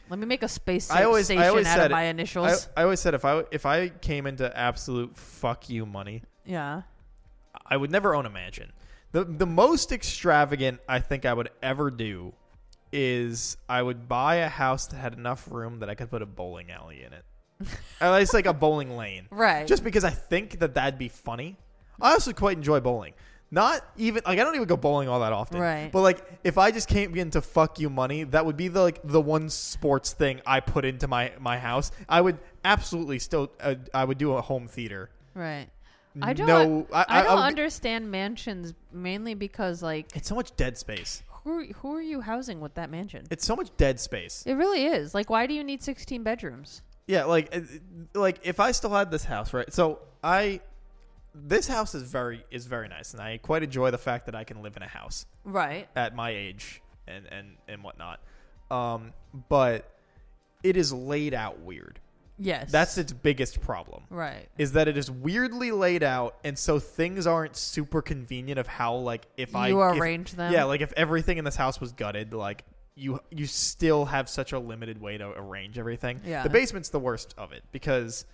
[0.09, 2.05] Let me make a space I always- I station always out said of my I,
[2.05, 2.69] initials.
[2.77, 6.81] I always said if I if I came into absolute fuck you money, yeah.
[7.70, 8.72] I would never own a mansion.
[9.11, 12.34] The the most extravagant I think I would ever do
[12.91, 16.26] is I would buy a house that had enough room that I could put a
[16.26, 17.24] bowling alley in it.
[18.01, 19.28] At least like a bowling lane.
[19.30, 19.67] Right.
[19.67, 21.57] Just because I think that that'd be funny.
[22.01, 23.13] I also quite enjoy bowling.
[23.51, 25.59] Not even like I don't even go bowling all that often.
[25.59, 25.91] Right.
[25.91, 28.99] But like if I just came into fuck you money, that would be the like
[29.03, 31.91] the one sports thing I put into my my house.
[32.07, 35.09] I would absolutely still uh, I would do a home theater.
[35.34, 35.67] right.
[36.22, 36.47] I don't.
[36.47, 41.24] No, I, I, don't would- understand mansions mainly because like It's so much dead space.
[41.43, 43.26] who who are you housing with that mansion?
[43.32, 44.43] It's so much dead space.
[44.45, 45.14] It really is.
[45.14, 46.82] Like, why do you need 16 bedrooms?
[47.07, 47.62] Yeah, like uh,
[48.14, 49.72] like if I still had this house, right?
[49.74, 50.62] So I
[51.36, 54.43] this house is very is very nice, and I quite enjoy the fact that I
[54.43, 55.88] can live in a house Right.
[55.95, 58.20] at my age and and and whatnot.
[58.72, 59.14] Um,
[59.47, 59.89] but
[60.64, 61.99] it is laid out weird.
[62.39, 62.71] Yes.
[62.71, 64.03] That's its biggest problem.
[64.09, 64.47] right.
[64.57, 68.95] Is that it is weirdly laid out, and so things aren't super convenient of how
[68.95, 70.51] like if I you if- arrange them.
[70.53, 72.63] Yeah, like if everything in this house was gutted, like
[72.95, 76.21] you you still have such a limited way to arrange everything.
[76.25, 76.43] Yeah.
[76.43, 78.25] The basement's the worst of it because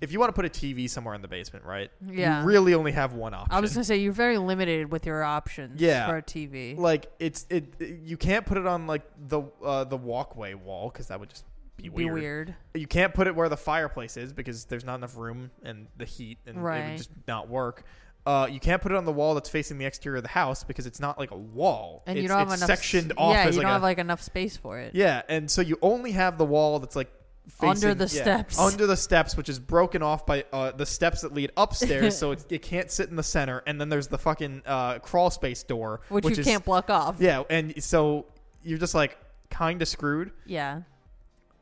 [0.00, 1.90] if you want to put a TV somewhere in the basement, right?
[2.06, 2.40] Yeah.
[2.40, 3.52] You really only have one option.
[3.54, 5.80] I was gonna say you're very limited with your options.
[5.80, 6.06] Yeah.
[6.08, 6.76] For a TV.
[6.76, 11.08] like it's it you can't put it on like the uh, the walkway wall because
[11.08, 11.44] that would just
[11.76, 12.14] be Be weird.
[12.14, 12.54] weird.
[12.74, 16.04] You can't put it where the fireplace is because there's not enough room and the
[16.04, 17.84] heat and it would just not work.
[18.26, 20.64] Uh, you can't put it on the wall that's facing the exterior of the house
[20.64, 22.02] because it's not like a wall.
[22.06, 22.70] And it's, you don't have enough.
[22.70, 24.94] s- off yeah, you like don't a have like enough space for it.
[24.94, 27.12] yeah, and so you only have the wall that's like
[27.48, 28.58] facing, Under the yeah, steps.
[28.58, 32.30] under the steps, which is broken off by uh, the steps that lead upstairs, so
[32.32, 33.62] it, it can't sit in the center.
[33.66, 37.16] And then there's the fucking uh, crawl space door, Which, you is, can't block off.
[37.18, 38.24] Yeah, and so
[38.62, 39.18] you're just like
[39.50, 40.32] kind of screwed.
[40.46, 40.80] Yeah.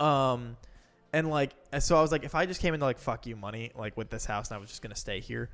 [0.03, 0.57] Um,
[1.13, 3.71] and like, so I was like, if I just came into like fuck you money,
[3.77, 5.51] like with this house, and I was just gonna stay here,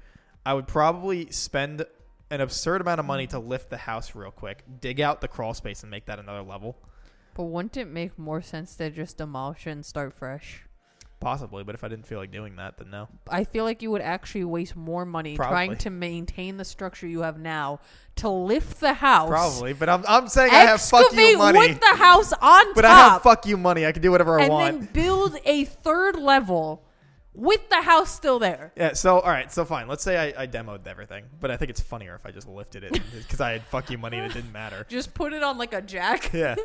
[0.47, 1.85] I would probably spend
[2.31, 5.55] an absurd amount of money to lift the house real quick, dig out the crawl
[5.55, 6.77] space, and make that another level.
[7.35, 10.65] But wouldn't it make more sense to just demolish it and start fresh?
[11.21, 13.09] Possibly, but if I didn't feel like doing that, then no.
[13.29, 17.23] I feel like you would actually waste more money trying to maintain the structure you
[17.23, 17.81] have now
[18.17, 19.29] to lift the house.
[19.29, 21.59] Probably, but I'm, I'm saying I have fuck you money.
[21.59, 23.85] with the house on but I have fuck you money.
[23.85, 24.81] I can do whatever I and want.
[24.81, 26.85] then build a third level
[27.35, 28.73] with the house still there.
[28.77, 28.93] yeah.
[28.93, 29.51] So all right.
[29.53, 29.89] So fine.
[29.89, 32.85] Let's say I, I demoed everything, but I think it's funnier if I just lifted
[32.85, 34.87] it because I had fuck you money and it didn't matter.
[34.89, 36.33] Just put it on like a jack.
[36.33, 36.55] yeah.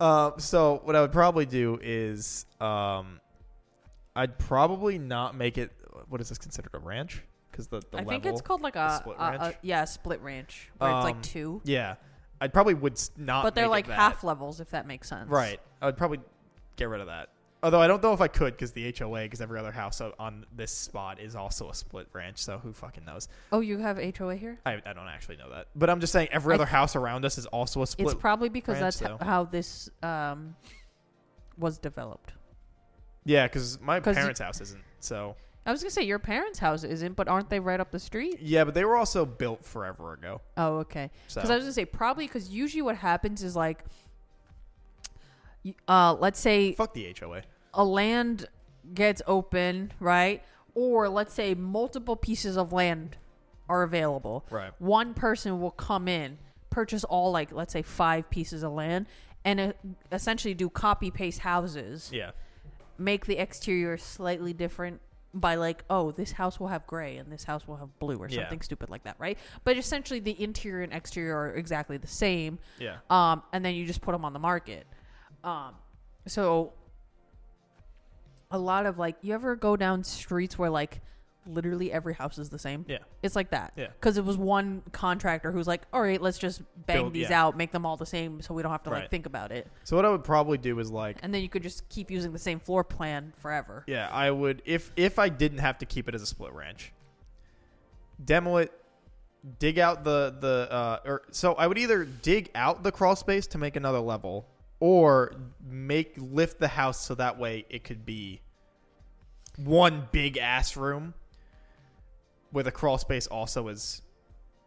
[0.00, 3.18] Um, so what I would probably do is um,
[4.18, 5.70] I'd probably not make it.
[6.08, 7.22] What is this considered a ranch?
[7.50, 8.10] Because the, the I level.
[8.10, 9.56] think it's called like a, split a- a- ranch?
[9.62, 11.94] yeah, split ranch where it's Um, like two, Yeah,
[12.40, 13.42] I probably would s- not.
[13.42, 13.96] but they're make it like that.
[13.98, 15.28] half levels if that makes sense.
[15.30, 15.60] Right.
[15.80, 16.20] I would probably
[16.76, 17.30] get rid of that.
[17.60, 20.14] Although I don't know if I could because the HOA, because every other house o-
[20.20, 22.38] on this spot is also a split ranch.
[22.38, 23.26] So who fucking knows?
[23.50, 24.60] Oh, you have HOA here?
[24.64, 25.66] I, I don't actually know that.
[25.74, 28.06] But I'm just saying every I other th- house around us is also a split.
[28.12, 29.24] It's probably because ranch, that's h- though.
[29.24, 30.54] how this um
[31.56, 32.32] was developed.
[33.28, 34.82] Yeah, because my 'Cause parents' house isn't.
[35.00, 37.98] So I was gonna say your parents' house isn't, but aren't they right up the
[38.00, 38.38] street?
[38.40, 40.40] yeah, but they were also built forever ago.
[40.56, 41.10] Oh, okay.
[41.28, 43.84] So Because I was gonna say probably because usually what happens is like,
[45.64, 47.42] y- uh, let's say fuck the HOA.
[47.74, 48.46] a land
[48.94, 50.42] gets open, right?
[50.74, 53.16] Or let's say multiple pieces of land
[53.68, 54.46] are available.
[54.50, 54.72] Right.
[54.78, 56.38] One person will come in,
[56.70, 59.06] purchase all like let's say five pieces of land,
[59.44, 59.72] and uh,
[60.12, 62.10] essentially do copy paste houses.
[62.12, 62.30] Yeah.
[62.98, 65.00] Make the exterior slightly different
[65.34, 68.28] by like, oh, this house will have gray and this house will have blue or
[68.28, 68.40] Yeah.
[68.42, 69.38] something stupid like that, right?
[69.62, 72.96] But essentially, the interior and exterior are exactly the same Yeah.
[73.10, 74.86] um, and then you just put them on the market.
[75.44, 75.74] Um,
[76.26, 76.72] so
[78.50, 81.00] a lot of like, you ever go down streets where like
[81.46, 82.84] literally every house is the same.
[82.88, 82.98] Yeah.
[83.22, 83.72] It's like that.
[83.76, 83.86] Yeah.
[83.88, 87.42] Because it was one contractor who's like, all right, let's just bang Build- these yeah.
[87.44, 89.66] out, make them all the same so we don't have to like think about it.
[89.84, 92.32] So what I would probably do is like, And then you could just keep using
[92.32, 93.84] the same floor plan forever.
[93.86, 96.92] yeah, I would if if I didn't have to keep it as a split ranch,
[98.22, 98.72] demo it,
[99.58, 103.46] dig out the the uh, or so I would either dig out the crawl space
[103.48, 104.46] to make another level,
[104.80, 105.32] or
[105.66, 108.40] make lift the house so that way it could be
[109.56, 111.14] one big ass room
[112.52, 114.02] with the crawl space also is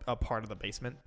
[0.07, 0.97] a part of the basement.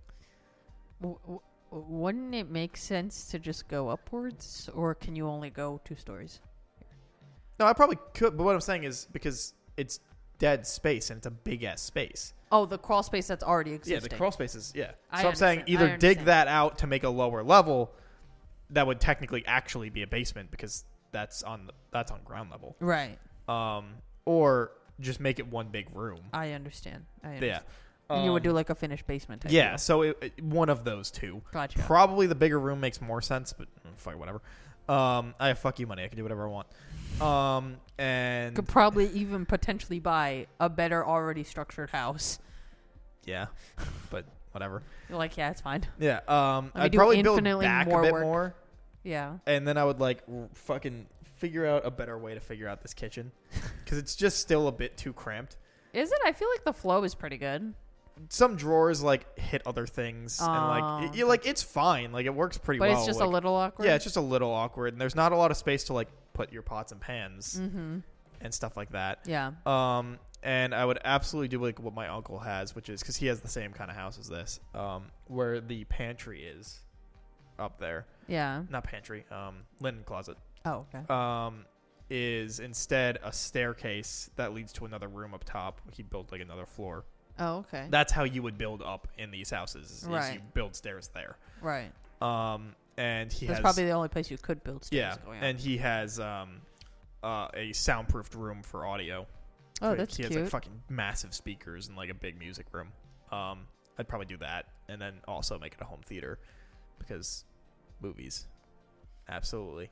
[1.00, 5.80] W- w- wouldn't it make sense to just go upwards, or can you only go
[5.84, 6.40] two stories?
[7.58, 10.00] No, I probably could, but what I'm saying is because it's
[10.38, 12.34] dead space and it's a big ass space.
[12.50, 13.94] Oh, the crawl space that's already existing.
[13.94, 14.72] Yeah, the crawl spaces.
[14.74, 14.92] Yeah.
[15.10, 17.92] I so I'm saying either dig that out to make a lower level,
[18.70, 22.76] that would technically actually be a basement because that's on the, that's on ground level.
[22.80, 23.18] Right.
[23.48, 23.94] Um,
[24.24, 26.20] or just make it one big room.
[26.32, 27.04] I understand.
[27.22, 27.62] I understand.
[28.10, 28.14] Yeah.
[28.16, 29.52] And you would Um, do like a finished basement type.
[29.52, 29.70] yeah.
[29.70, 29.78] deal.
[29.78, 31.40] So it, it- one of those two.
[31.52, 31.78] Gotcha.
[31.80, 34.42] Probably the bigger room makes more sense, but mm, fuck whatever.
[34.88, 36.04] Um, I have fuck you money.
[36.04, 36.66] I can do whatever I want.
[37.22, 42.38] Um, and Could probably even potentially buy a better already structured house.
[43.24, 43.46] yeah,
[44.10, 44.82] but whatever.
[45.08, 45.86] You're like, yeah, it's fine.
[45.98, 46.20] Yeah.
[46.28, 48.22] Um, I'd probably build back a bit work.
[48.22, 48.54] more.
[49.02, 49.36] Yeah.
[49.46, 51.06] and then I would like r- fucking
[51.36, 53.32] figure out a better way to figure out this kitchen
[53.84, 55.56] because it's just still a bit too cramped.
[55.92, 56.18] Is it?
[56.24, 57.74] I feel like the flow is pretty good.
[58.28, 62.26] Some drawers like hit other things, and like Oh, it, you like it's fine, like
[62.26, 62.98] it works pretty But well.
[62.98, 63.86] it's just like- a little awkward.
[63.86, 66.08] yeah, it's just a little awkward, and there's not a lot of space to like
[66.32, 67.98] put your pots and pans Mm-hmm.
[68.40, 69.20] and stuff like that.
[69.26, 69.52] Yeah.
[69.66, 73.26] Um, and I would absolutely do like what my uncle has, which is because he
[73.26, 76.78] has the same kind of house as this, um, where the pantry is
[77.58, 78.62] up there, Yeah.
[78.70, 80.36] not pantry, um, linen closet.
[80.64, 81.04] Oh, okay.
[81.12, 81.64] um,
[82.10, 85.80] is instead a staircase that leads to another room up top.
[85.92, 87.04] He built like another floor.
[87.38, 87.86] Oh, okay.
[87.90, 89.90] That's how you would build up in these houses.
[89.90, 90.34] Is, Right.
[90.34, 91.36] you build stairs there.
[91.60, 91.90] right.
[92.22, 95.38] Um, and he That's has probably the only place you could build stairs yeah, going
[95.38, 95.44] up.
[95.44, 96.60] and he has um,
[97.24, 99.26] uh, a soundproofed room for audio.
[99.82, 102.88] oh, Like, that's he has like fucking massive speakers and like a big music room.
[103.32, 103.66] Um,
[103.98, 106.38] I'd probably do that, and then also make it a home theater
[106.98, 107.44] because
[108.00, 108.46] movies,
[109.28, 109.90] absolutely.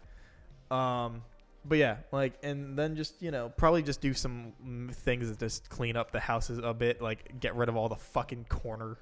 [0.73, 1.23] Um,
[1.65, 4.53] but yeah, like, and then just you know probably just do some
[4.91, 7.97] things that just clean up the houses a bit, like get rid of all the
[7.97, 8.97] fucking corner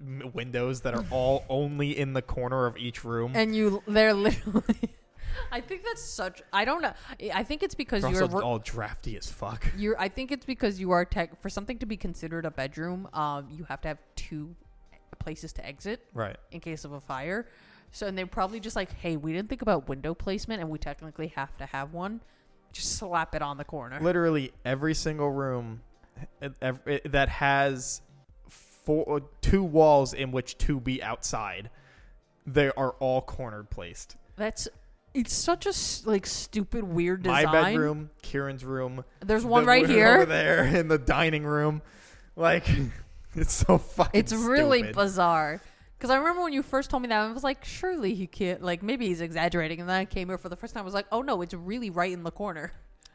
[0.00, 3.32] m- windows that are all only in the corner of each room.
[3.34, 4.74] and you, they're literally.
[5.52, 6.42] I think that's such.
[6.52, 6.92] I don't know.
[7.32, 8.22] I think it's because They're you're.
[8.22, 9.66] also all drafty as fuck.
[9.76, 9.98] You're.
[10.00, 11.40] I think it's because you are tech.
[11.42, 14.54] For something to be considered a bedroom, um, you have to have two
[15.18, 16.36] places to exit Right.
[16.52, 17.46] in case of a fire.
[17.94, 20.78] So, and they're probably just like, hey, we didn't think about window placement, and we
[20.78, 22.20] technically have to have one.
[22.72, 24.00] Just slap it on the corner.
[24.00, 25.80] literally every single room
[26.20, 28.02] eh, eh, ev- ev- that has
[28.48, 31.70] four uh, two walls in which to be outside
[32.46, 34.68] they are all cornered placed That's.
[35.14, 35.72] It's such a
[36.10, 37.44] like stupid weird design.
[37.46, 40.08] my bedroom kieran's room There's one the right here.
[40.16, 41.80] over there in the dining room
[42.34, 42.66] like
[43.36, 44.96] it's so fucking It's really stupid.
[44.96, 45.62] bizarre.
[46.04, 48.60] Because I remember when you first told me that, I was like, surely he can't.
[48.60, 49.80] Like, maybe he's exaggerating.
[49.80, 50.82] And then I came here for the first time.
[50.82, 52.74] I was like, oh no, it's really right in the corner.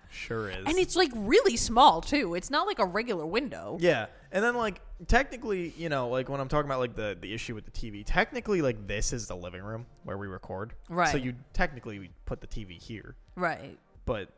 [0.10, 2.34] sure is And it's like really small, too.
[2.34, 3.78] It's not like a regular window.
[3.80, 7.32] Yeah, and then like technically, you know, like when I'm talking about like the the
[7.32, 10.74] issue with the TV, technically like this is the living room where we record.
[10.90, 11.12] Right.
[11.12, 13.78] So you technically we put the TV here, Right.
[14.06, 14.30] but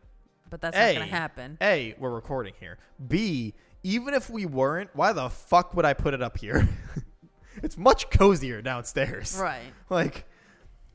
[0.50, 1.58] But that's A, not going to happen.
[1.62, 2.80] A, we're recording here.
[3.08, 6.68] B, even if we weren't, why the fuck would I put it up here?
[7.64, 9.38] it's much cozier downstairs.
[9.40, 9.62] Right.
[9.90, 10.26] Like,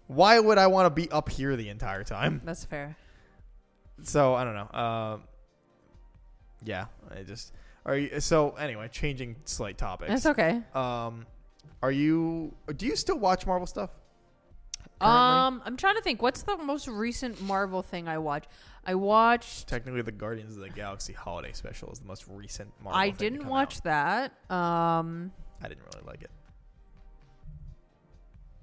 [0.06, 2.40] why would I want to be up here the entire time?
[2.44, 2.96] That's fair.
[4.02, 4.78] So I don't know.
[4.80, 5.22] Um,
[6.64, 7.52] yeah, I just
[7.84, 8.20] are you.
[8.20, 10.10] So anyway, changing slight topics.
[10.10, 10.62] That's okay.
[10.74, 11.26] Um,
[11.82, 12.54] are you?
[12.76, 13.90] Do you still watch Marvel stuff?
[15.00, 15.18] currently?
[15.18, 16.22] Um, I'm trying to think.
[16.22, 18.48] What's the most recent Marvel thing I watched?
[18.84, 19.68] I watched.
[19.68, 22.98] Technically, the Guardians of the Galaxy Holiday Special is the most recent Marvel.
[22.98, 24.30] I didn't watch out.
[24.48, 24.54] that.
[24.54, 25.32] Um,
[25.62, 26.30] I didn't really like it.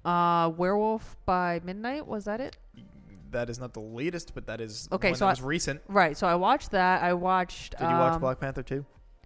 [0.04, 2.56] Uh, Werewolf by Midnight was that it?
[3.30, 5.80] That is not the latest, but that is Okay, one so that I- was recent.
[5.88, 6.16] Right.
[6.16, 7.02] So I watched that.
[7.02, 7.72] I watched.
[7.78, 8.84] Did you watch um, Black Panther too?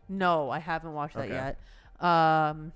[0.09, 1.35] No, I haven't watched that Okay.
[1.35, 1.59] yet.
[2.01, 2.73] Um,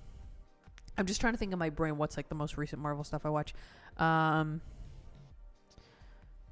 [0.97, 3.25] I'm just trying to think in my brain what's like the most recent Marvel stuff
[3.25, 3.53] I watch.
[3.97, 4.61] Um,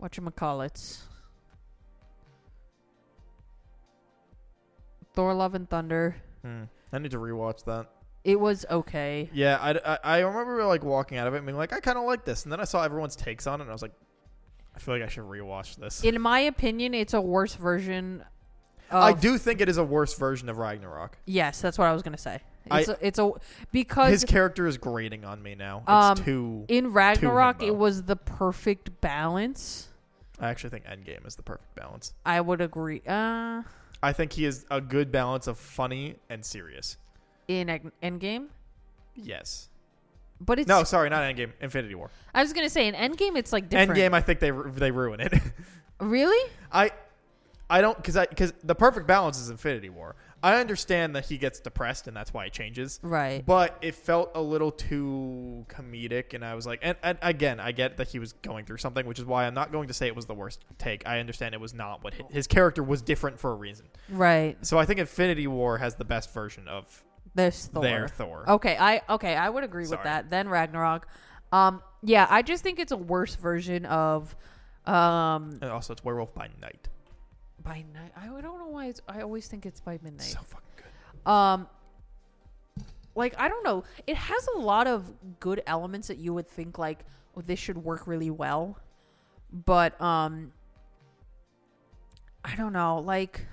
[0.01, 1.01] whatchamacallits.
[5.13, 6.15] Thor: Love and Thunder.
[6.43, 6.63] Hmm.
[6.93, 7.87] I need to rewatch that.
[8.23, 9.29] It was okay.
[9.33, 11.97] Yeah, I, I, I remember like walking out of it and being like, I kind
[11.97, 13.93] of like this, and then I saw everyone's takes on it, and I was like,
[14.75, 16.03] I feel like I should rewatch this.
[16.03, 18.23] In my opinion, it's a worse version.
[18.91, 21.17] I do think it is a worse version of Ragnarok.
[21.25, 22.41] Yes, that's what I was gonna say.
[22.69, 23.31] It's a, it's a
[23.71, 25.79] because His character is grating on me now.
[25.79, 26.65] It's Um, too.
[26.67, 29.87] in Ragnarok it was the perfect balance.
[30.39, 32.13] I actually think Endgame is the perfect balance.
[32.25, 33.01] I would agree.
[33.07, 33.63] Uh,
[34.03, 36.97] I think he is a good balance of funny and serious.
[37.47, 38.47] In Endgame,
[39.15, 39.69] Yes.
[40.39, 41.51] but it's No, sorry, not Endgame.
[41.61, 42.09] Infinity War.
[42.33, 43.97] I was gonna say in Endgame it's like different.
[43.97, 45.33] Endgame, I think they ru- they ruin it.
[45.99, 46.51] really?
[46.71, 46.91] I
[47.69, 50.15] I don't because I because the perfect balance is Infinity War.
[50.43, 52.99] I understand that he gets depressed and that's why it changes.
[53.03, 53.45] Right.
[53.45, 57.71] But it felt a little too comedic, and I was like, and, and again, I
[57.71, 60.07] get that he was going through something, which is why I'm not going to say
[60.07, 61.07] it was the worst take.
[61.07, 63.85] I understand it was not what his, his character was different for a reason.
[64.09, 64.57] Right.
[64.65, 67.03] So I think Infinity War has the best version of
[67.33, 67.81] There's Thor.
[67.83, 68.45] their Thor.
[68.47, 70.29] Okay, I okay, I would agree with that.
[70.29, 71.07] Then Ragnarok.
[71.51, 74.35] Um yeah, I just think it's a worse version of
[74.85, 76.87] um And also, it's Werewolf by Night.
[77.63, 78.11] by night.
[78.17, 80.21] I don't know why it's I always think it's by midnight.
[80.27, 80.69] So fucking
[81.25, 81.31] good.
[81.31, 81.67] um
[83.15, 83.83] like I don't know.
[84.07, 87.05] It has a lot of good elements that you would think like
[87.37, 88.77] oh, this should work really well.
[89.53, 90.51] But um
[92.43, 93.45] I don't know, like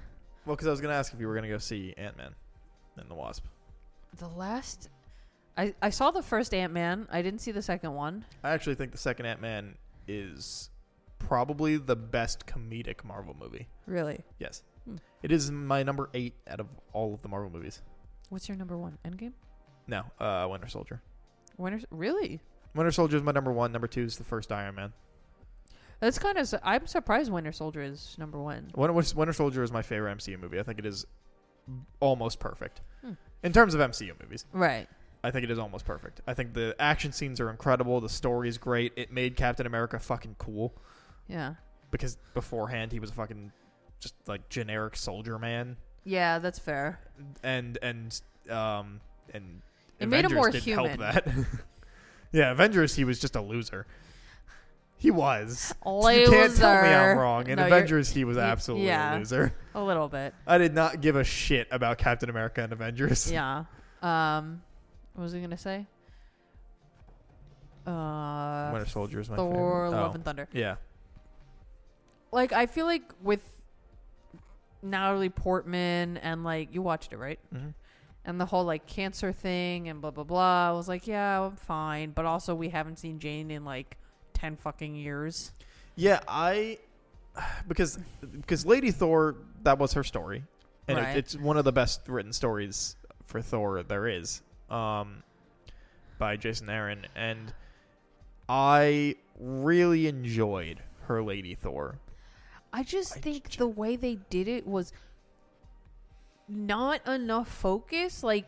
[0.46, 2.34] Well, because I was gonna ask if you were gonna go see Ant Man
[2.96, 3.44] and the Wasp.
[4.18, 4.88] The last
[5.56, 7.08] I I saw the first Ant-Man.
[7.10, 8.24] I didn't see the second one.
[8.44, 10.70] I actually think the second Ant Man is
[11.18, 13.66] probably the best comedic Marvel movie.
[13.86, 14.24] Really?
[14.38, 14.96] Yes, Hmm.
[15.22, 17.82] it is my number eight out of all of the Marvel movies.
[18.30, 18.98] What's your number 1?
[19.06, 19.32] Endgame?
[19.86, 21.00] No, uh, Winter Soldier.
[21.56, 22.40] Winter Really?
[22.74, 23.72] Winter Soldier is my number one.
[23.72, 24.92] Number two is the first Iron Man.
[26.00, 26.54] That's kind of.
[26.62, 28.70] I'm surprised Winter Soldier is number one.
[28.76, 30.60] Winter, Winter Soldier is my favorite MCU movie.
[30.60, 31.06] I think it is
[32.00, 33.12] almost perfect Hmm.
[33.42, 34.44] In terms of MCU movies.
[34.52, 34.88] Right.
[35.24, 36.20] I think it is almost perfect.
[36.26, 38.00] I think the action scenes are incredible.
[38.00, 38.92] The story is great.
[38.96, 40.72] It made Captain America fucking cool
[41.28, 41.54] Yeah.
[41.90, 43.52] because beforehand he was a fucking
[44.00, 47.00] just like generic soldier man, Yeah, that's fair.
[47.42, 49.00] and and um
[49.34, 49.60] and
[49.98, 51.00] It made him Avengers more didn't human.
[51.00, 51.26] help that.
[52.32, 53.86] yeah, Avengers he was just a loser.
[55.00, 55.72] He was.
[55.86, 56.12] Loser.
[56.20, 57.46] You can't tell me I'm wrong.
[57.48, 59.14] In No, Avengers, he was absolutely yeah.
[59.14, 59.54] a loser.
[59.74, 60.34] A little bit.
[60.44, 63.30] I did not give a shit about Captain America and Avengers.
[63.30, 63.64] Yeah.
[64.02, 64.60] Um,
[65.14, 65.86] what was I gonna say?
[67.86, 69.90] Uh, Winter Soldier is my Thor: favorite.
[70.00, 70.48] Love Oh, and Thunder.
[70.52, 70.76] Yeah.
[72.32, 73.40] Like I feel like with
[74.82, 77.68] Natalie Portman and like you watched it right, hmm
[78.24, 80.68] and the whole like cancer thing and blah blah blah.
[80.68, 83.96] I was like, yeah, I'm fine, but also we haven't seen Jane in like
[84.38, 85.52] ten fucking years.
[85.96, 86.78] Yeah, I
[87.66, 87.98] because
[88.32, 90.44] because Lady Thor that was her story,
[90.86, 91.16] and Right.
[91.16, 95.22] it, it's one of the best written stories for Thor there is, um,
[96.18, 97.52] by Jason Aaron, and
[98.48, 101.98] I really enjoyed her Lady Thor.
[102.72, 104.92] I just I think j- the way they did it was
[106.48, 108.22] not enough focus.
[108.22, 108.46] Like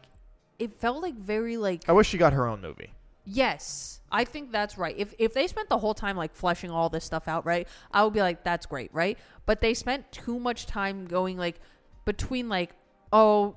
[0.59, 2.91] it felt like very like I wish she got her own movie.
[3.25, 4.01] Yes.
[4.13, 4.95] I think that's right.
[4.99, 7.69] If if they spent the whole time like fleshing all this stuff out, right?
[7.93, 9.19] I would be like that's great, right?
[9.47, 11.61] But they spent too much time going like
[12.05, 12.75] between like
[13.13, 13.57] oh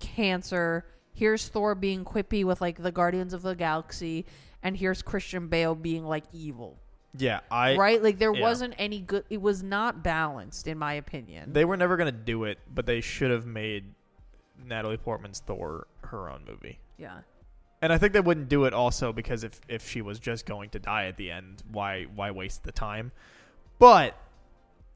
[0.00, 4.26] cancer, here's Thor being quippy with like the Guardians of the Galaxy
[4.62, 6.78] and here's Christian Bale being like evil.
[7.16, 8.02] Yeah, I right?
[8.02, 8.42] Like there yeah.
[8.42, 11.52] wasn't any good it was not balanced in my opinion.
[11.52, 13.94] They were never gonna do it, but they should have made
[14.66, 16.80] Natalie Portman's Thor her own movie.
[16.98, 17.18] yeah.
[17.84, 20.70] And I think they wouldn't do it also because if if she was just going
[20.70, 23.12] to die at the end, why why waste the time?
[23.78, 24.16] But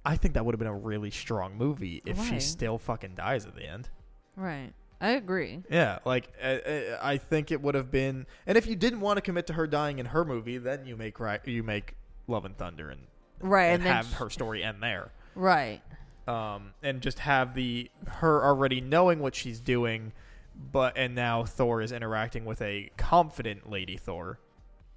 [0.06, 2.42] I think that would have been a really strong movie if she Right.
[2.42, 3.90] still fucking dies at the end.
[4.36, 4.72] Right.
[5.00, 5.62] I agree.
[5.70, 8.26] Yeah, like uh, uh, I think it would have been.
[8.46, 10.96] And if you didn't want to commit to her dying in her movie, then you
[10.96, 11.94] make Ra- you make
[12.26, 13.02] Love and Thunder and
[13.40, 15.12] Right, and, and then have her story end there.
[15.34, 15.82] Right.
[16.26, 20.12] um, and just have the her already knowing what she's doing,
[20.58, 24.38] but and now Thor is interacting with a confident Lady Thor,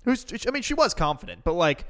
[0.05, 1.85] who's I mean she was confident, but like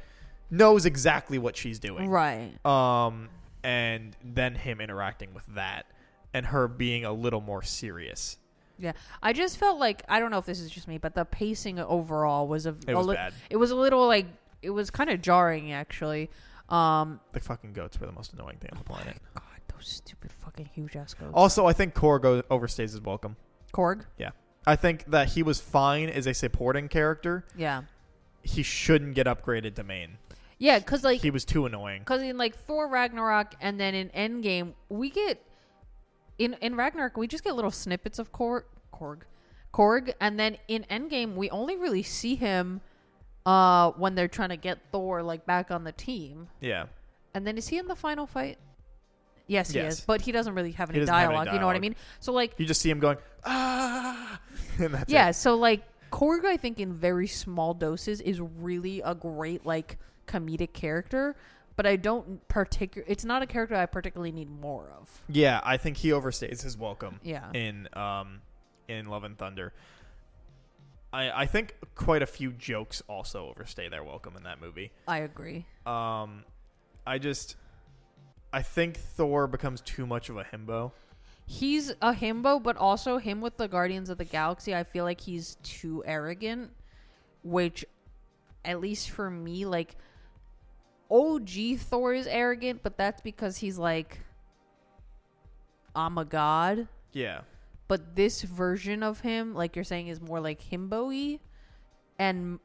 [0.50, 2.10] knows exactly what she's doing.
[2.10, 2.54] Right.
[2.66, 3.30] Um,
[3.64, 5.86] and then him interacting with that,
[6.34, 8.38] and her being a little more serious.
[8.78, 8.94] Yeah.
[9.22, 11.80] I just felt like I don't know if this is just me, but the pacing
[11.80, 13.34] overall was a, It a was li- bad.
[13.50, 14.26] It was a little like
[14.62, 16.30] it was kind of jarring actually.
[16.68, 19.18] Um The fucking goats were the most annoying thing on the planet.
[19.36, 19.44] God,
[19.74, 21.32] those stupid fucking huge ass goats.
[21.34, 23.36] Also, I think Korg overstays his welcome.
[23.72, 24.06] Korg?
[24.18, 24.32] Yeah,
[24.66, 27.46] I think that he was fine as a supporting character.
[27.56, 27.84] Yeah.
[28.44, 30.18] He shouldn't get upgraded to main.
[30.58, 32.00] Yeah, cuz like he was too annoying.
[32.00, 35.42] Because in like Thor Ragnarok and then in Endgame, we get
[36.38, 38.64] in in Ragnarok we just get little snippets of Korg,
[38.94, 39.22] Korg,
[39.74, 42.82] Korg, and then in Endgame we only really see him
[43.46, 46.48] uh when they're trying to get Thor like back on the team.
[46.60, 46.86] Yeah.
[47.34, 48.58] And then is he in the final fight?
[49.52, 51.60] Yes, he is, but he doesn't really have He any doesn't have any dialogue, You
[51.60, 51.82] know what I dialogue.
[51.82, 51.96] mean?
[52.22, 54.40] So like, You just see him going ah,
[54.80, 55.30] and that's yeah.
[55.30, 55.34] it.
[55.34, 59.98] So like, Korg, I think in very small doses is really a great like
[60.28, 61.36] comedic character,
[61.76, 63.06] but I don't particular.
[63.10, 65.10] It's not a character I particularly need more of.
[65.28, 67.52] Yeah, I think he overstays his welcome Yeah.
[67.54, 68.42] in um
[68.88, 69.74] in Love and Thunder.
[71.14, 74.92] I I think quite a few jokes also overstay their welcome in that movie.
[75.08, 75.66] I agree.
[75.86, 76.44] Um,
[77.06, 77.56] I just
[78.54, 80.92] I think Thor becomes too much of a himbo.
[81.46, 84.76] He's a himbo, but also him with the Guardians of the Galaxy.
[84.76, 86.72] I feel like he's too arrogant,
[87.44, 87.86] which,
[88.64, 89.96] at least for me, like
[91.10, 94.20] OG Thor is arrogant, but that's because he's like,
[95.96, 96.88] I'm a god.
[97.12, 97.42] Yeah.
[97.88, 101.40] But this version of him, like you're saying, is more like himbo-y,
[102.18, 102.60] and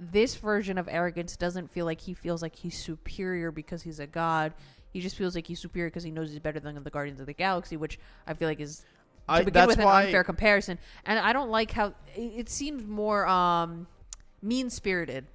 [0.00, 4.06] this version of arrogance doesn't feel like he feels like he's superior because he's a
[4.06, 4.54] god.
[4.94, 7.26] He just feels like he's superior because he knows he's better than the Guardians of
[7.26, 8.84] the Galaxy, which I feel like is to
[9.28, 10.78] I, begin that's with an unfair comparison.
[11.04, 13.88] And I don't like how it, it seems more um,
[14.40, 15.26] mean spirited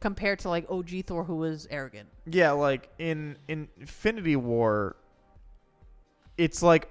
[0.00, 2.08] compared to like OG Thor, who was arrogant.
[2.26, 4.96] Yeah, like in in Infinity War,
[6.36, 6.90] it's like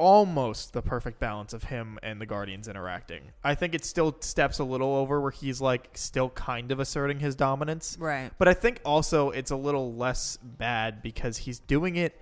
[0.00, 3.20] almost the perfect balance of him and the Guardians interacting.
[3.44, 7.20] I think it still steps a little over where he's like still kind of asserting
[7.20, 7.98] his dominance.
[8.00, 8.30] Right.
[8.38, 12.18] But I think also it's a little less bad because he's doing it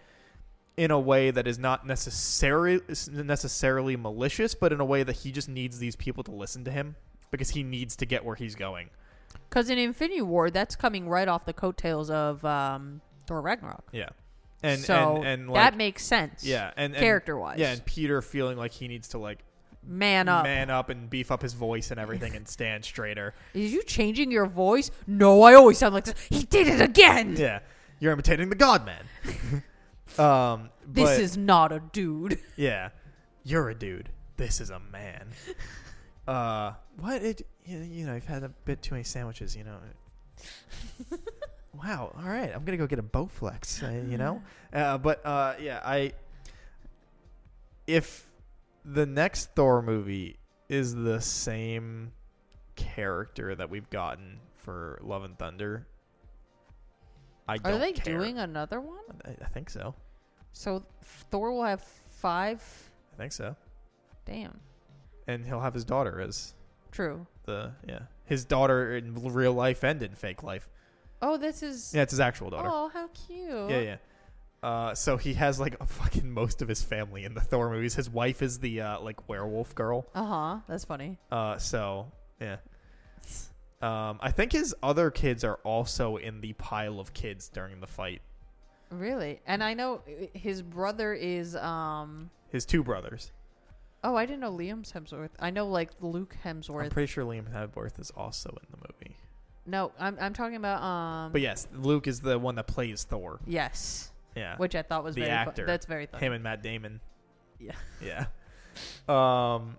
[0.76, 2.80] in a way that is not necessarily
[3.12, 6.72] necessarily malicious, but in a way that he just needs these people to listen to
[6.72, 6.96] him
[7.30, 8.90] because he needs to get where he's going.
[9.48, 13.88] Because in Infinity War, that's coming right off the coattails of um, Thor Ragnarok.
[13.92, 14.08] Yeah.
[14.62, 16.44] And so and, and like that makes sense.
[16.44, 17.58] yeah, and, and character-wise.
[17.58, 19.44] Yeah, and Peter feeling like he needs to like
[19.86, 20.44] Man up.
[20.44, 23.34] man up and beef up his voice and everything and stand straighter.
[23.54, 24.90] Is you changing your voice?
[25.06, 26.14] No, I always sound like this.
[26.28, 27.36] He did it again.
[27.38, 27.60] Yeah.
[28.00, 29.62] You're imitating the God Man.
[30.18, 32.38] um This is not a dude.
[32.56, 32.90] Yeah.
[33.44, 34.10] You're a dude.
[34.36, 35.28] This is a man.
[36.26, 39.78] uh what it you you know, you've had a bit too many sandwiches, you know.
[41.82, 42.12] Wow.
[42.16, 42.50] All right.
[42.54, 44.42] I'm to go get a Bowflex, uh, you know?
[44.72, 46.12] Uh, but uh yeah, I
[47.86, 48.26] if
[48.84, 50.36] the next Thor movie
[50.68, 52.12] is the same
[52.76, 55.86] character that we've gotten for Love and Thunder,
[57.48, 58.18] I Are they care.
[58.18, 58.98] doing another one?
[59.24, 59.94] I, I think so.
[60.52, 60.82] So
[61.30, 62.62] Thor will have five.
[63.14, 63.56] I think so.
[64.26, 64.58] Damn.
[65.26, 66.54] And he'll have his daughter as
[66.90, 67.26] True.
[67.44, 70.68] the yeah his daughter in real life and in fake life.
[71.20, 71.92] Oh, this is.
[71.94, 72.68] Yeah, it's his actual daughter.
[72.70, 73.70] Oh, how cute.
[73.70, 73.96] Yeah, yeah.
[74.62, 77.94] Uh, so he has like a fucking most of his family in the Thor movies.
[77.94, 80.06] His wife is the uh, like werewolf girl.
[80.14, 80.58] Uh huh.
[80.68, 81.18] That's funny.
[81.30, 82.10] Uh, so
[82.40, 82.56] yeah.
[83.80, 87.86] Um, I think his other kids are also in the pile of kids during the
[87.86, 88.20] fight.
[88.90, 89.40] Really?
[89.46, 90.00] And I know
[90.34, 91.54] his brother is.
[91.54, 93.30] um His two brothers.
[94.02, 95.30] Oh, I didn't know Liam Hemsworth.
[95.38, 96.84] I know like Luke Hemsworth.
[96.84, 99.16] I'm pretty sure Liam Hemsworth is also in the movie.
[99.68, 101.32] No, I'm I'm talking about um.
[101.32, 103.38] But yes, Luke is the one that plays Thor.
[103.46, 104.56] yes, Yeah.
[104.56, 105.32] which I thought was The very.
[105.32, 105.66] actor.
[105.66, 106.24] that's very funny.
[106.26, 107.00] Him and Matt Damon.
[107.60, 107.72] Yeah.
[108.02, 108.26] Yeah.
[109.08, 109.76] Um,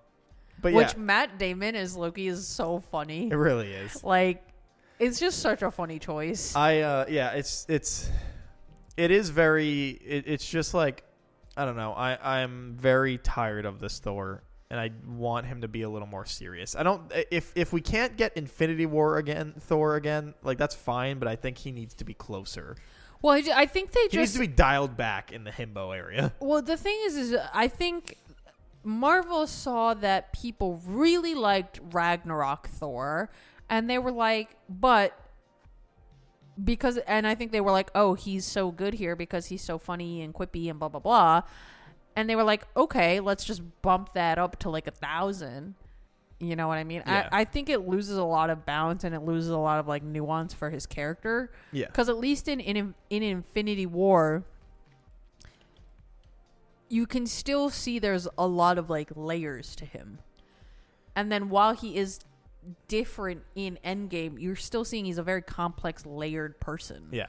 [0.61, 3.29] but Which yeah, Matt Damon as Loki is so funny.
[3.31, 4.03] it really is.
[4.03, 4.43] Like,
[4.99, 6.55] it's just such a funny choice.
[6.55, 8.09] I uh yeah, it's it's
[8.97, 11.03] it is very it, it's just like
[11.55, 11.93] I don't know.
[11.93, 16.07] I I'm very tired of this Thor and I want him to be a little
[16.07, 16.75] more serious.
[16.75, 21.19] I don't if if we can't get Infinity War again Thor again, like that's fine,
[21.19, 22.75] but I think he needs to be closer.
[23.21, 26.33] well, I, I think they He needs to be dialed back in the himbo area.
[26.39, 28.17] well, the thing is, is I think
[28.83, 33.31] Marvel saw that people really liked Ragnarok Thor,
[33.69, 35.19] and they were like, but
[36.63, 39.79] because, and I think they were like, oh, he's so good here because he's so
[39.79, 41.41] funny and quippy and blah blah blah,
[42.15, 45.75] and they were like, okay, let's just bump that up to like a thousand.
[46.39, 47.03] You know what I mean?
[47.05, 47.27] Yeah.
[47.31, 49.87] I, I think it loses a lot of balance and it loses a lot of
[49.87, 51.51] like nuance for his character.
[51.71, 51.87] Yeah.
[51.87, 54.45] Because at least in, in in Infinity War,
[56.87, 60.19] you can still see there's a lot of like layers to him.
[61.15, 62.19] And then while he is
[62.87, 67.09] different in Endgame, you're still seeing he's a very complex, layered person.
[67.11, 67.27] Yeah.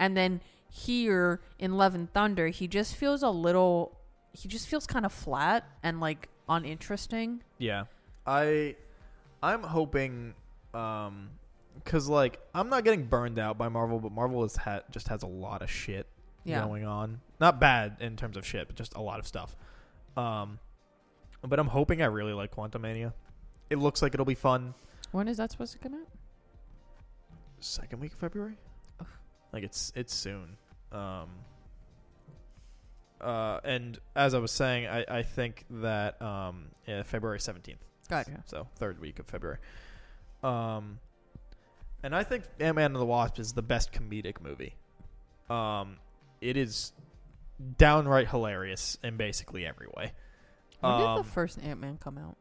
[0.00, 3.97] And then here in Love and Thunder, he just feels a little.
[4.38, 7.42] He just feels kind of flat and like uninteresting.
[7.58, 7.84] Yeah.
[8.26, 8.76] I
[9.42, 10.34] I'm hoping
[10.74, 11.30] um
[11.84, 15.22] cuz like I'm not getting burned out by Marvel, but Marvel has had just has
[15.24, 16.06] a lot of shit
[16.44, 16.64] Yeah.
[16.64, 17.20] going on.
[17.40, 19.56] Not bad in terms of shit, but just a lot of stuff.
[20.16, 20.58] Um
[21.42, 23.12] but I'm hoping I really like Quantumania.
[23.70, 24.74] It looks like it'll be fun.
[25.10, 26.06] When is that supposed to come out?
[27.60, 28.56] Second week of February?
[29.52, 30.56] Like it's it's soon.
[30.92, 31.28] Um
[33.20, 37.84] uh, and as I was saying, I, I think that um, yeah, February seventeenth.
[38.08, 38.42] Gotcha.
[38.46, 39.58] So third week of February.
[40.42, 40.98] Um,
[42.02, 44.74] and I think Ant Man and the Wasp is the best comedic movie.
[45.50, 45.96] Um,
[46.40, 46.92] it is
[47.76, 50.12] downright hilarious in basically every way.
[50.80, 52.36] When did Um, the first Ant Man come out?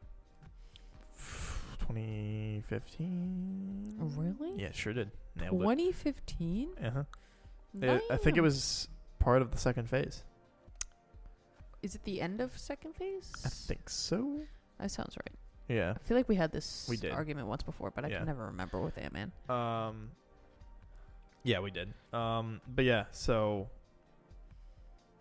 [1.80, 3.95] 2015.
[4.15, 4.53] Really?
[4.61, 5.09] Yeah, sure did.
[5.36, 5.59] Nailed it.
[5.63, 6.69] 2015.
[6.84, 7.03] Uh-huh.
[8.11, 8.88] I think it was
[9.19, 10.23] part of the second phase.
[11.82, 13.32] Is it the end of second phase?
[13.45, 14.41] I think so.
[14.80, 15.36] That sounds right.
[15.67, 15.93] Yeah.
[15.95, 17.11] I feel like we had this We did.
[17.11, 18.17] argument once before, but I Yeah.
[18.19, 19.32] can never remember with Ant Man.
[19.49, 20.11] Um.
[21.43, 21.93] Yeah, we did.
[22.13, 23.69] Um, but yeah, so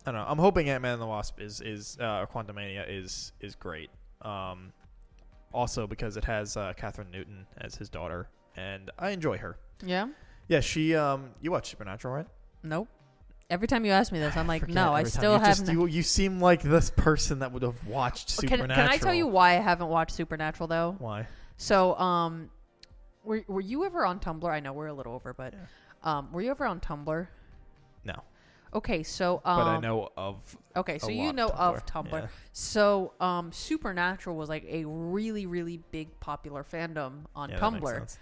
[0.05, 0.25] I don't know.
[0.27, 3.89] I'm hoping Ant Man and the Wasp is is uh, Quantumania is is great.
[4.23, 4.73] Um,
[5.53, 9.57] also because it has uh, Kathryn Newton as his daughter, and I enjoy her.
[9.85, 10.07] Yeah.
[10.49, 10.95] Yeah, she.
[10.95, 12.27] Um, you watch Supernatural, right?
[12.63, 12.87] Nope.
[13.49, 15.57] Every time you ask me this, I'm like, no, I still have.
[15.57, 18.87] Just, no- you, you seem like this person that would have watched can, Supernatural.
[18.87, 20.95] can I tell you why I haven't watched Supernatural though?
[20.99, 21.27] why?
[21.57, 22.49] So, um,
[23.23, 24.49] were were you ever on Tumblr?
[24.49, 25.53] I know we're a little over, but
[26.03, 27.27] um, were you ever on Tumblr?
[28.05, 28.23] No,
[28.73, 30.57] Okay, so um, but I know of.
[30.75, 32.21] Okay, so you know of Tumblr, Tumblr.
[32.21, 32.27] yeah.
[32.51, 37.85] So, um, Supernatural was like a really, really big popular fandom on Yeah, that makes
[37.85, 38.19] Tumblr, sense.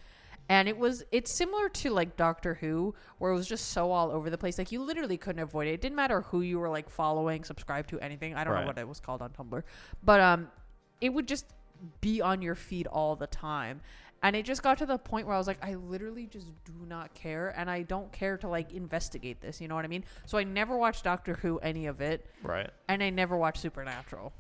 [0.50, 4.12] And it was it's similar to like Doctor Who, where it was just so all
[4.12, 4.58] over the place.
[4.58, 5.72] Like you literally couldn't avoid it.
[5.74, 8.36] It didn't matter who you were like following, subscribe to, anything.
[8.36, 8.62] I don't Right.
[8.62, 9.64] know what it was called on Tumblr,
[10.04, 10.50] but um,
[11.02, 11.46] it would just
[12.02, 13.82] be on your feed all the time.
[14.24, 16.74] And it just got to the point where I was like, I literally just do
[16.88, 19.62] not care, and I don't care to like investigate this.
[19.62, 20.04] You know what I mean?
[20.26, 22.70] So I never watched Doctor Who, any of it Right.
[22.88, 24.34] and I never watched Supernatural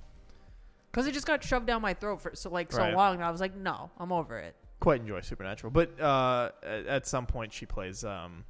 [0.91, 3.15] because it just got shoved down my throat for so like so long.
[3.15, 4.55] And I was like, no, I'm over it.
[4.85, 8.03] Quite enjoy Supernatural, but uh, at, some point she plays.
[8.03, 8.43] Um,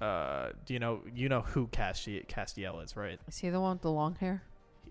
[0.00, 3.20] uh, do you know you know who Castiel, Castiel is, right?
[3.28, 4.42] Is he the one with the long hair?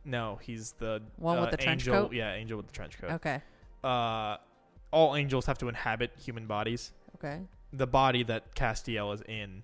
[0.06, 2.04] No, he's the One with uh, the trench angel.
[2.06, 2.14] coat?
[2.14, 3.12] Yeah, angel with the trench coat.
[3.12, 3.42] Okay,
[3.84, 4.38] Uh,
[4.92, 6.94] all angels have to inhabit human bodies.
[7.18, 7.42] okay.
[7.74, 9.64] The body that Castiel is in,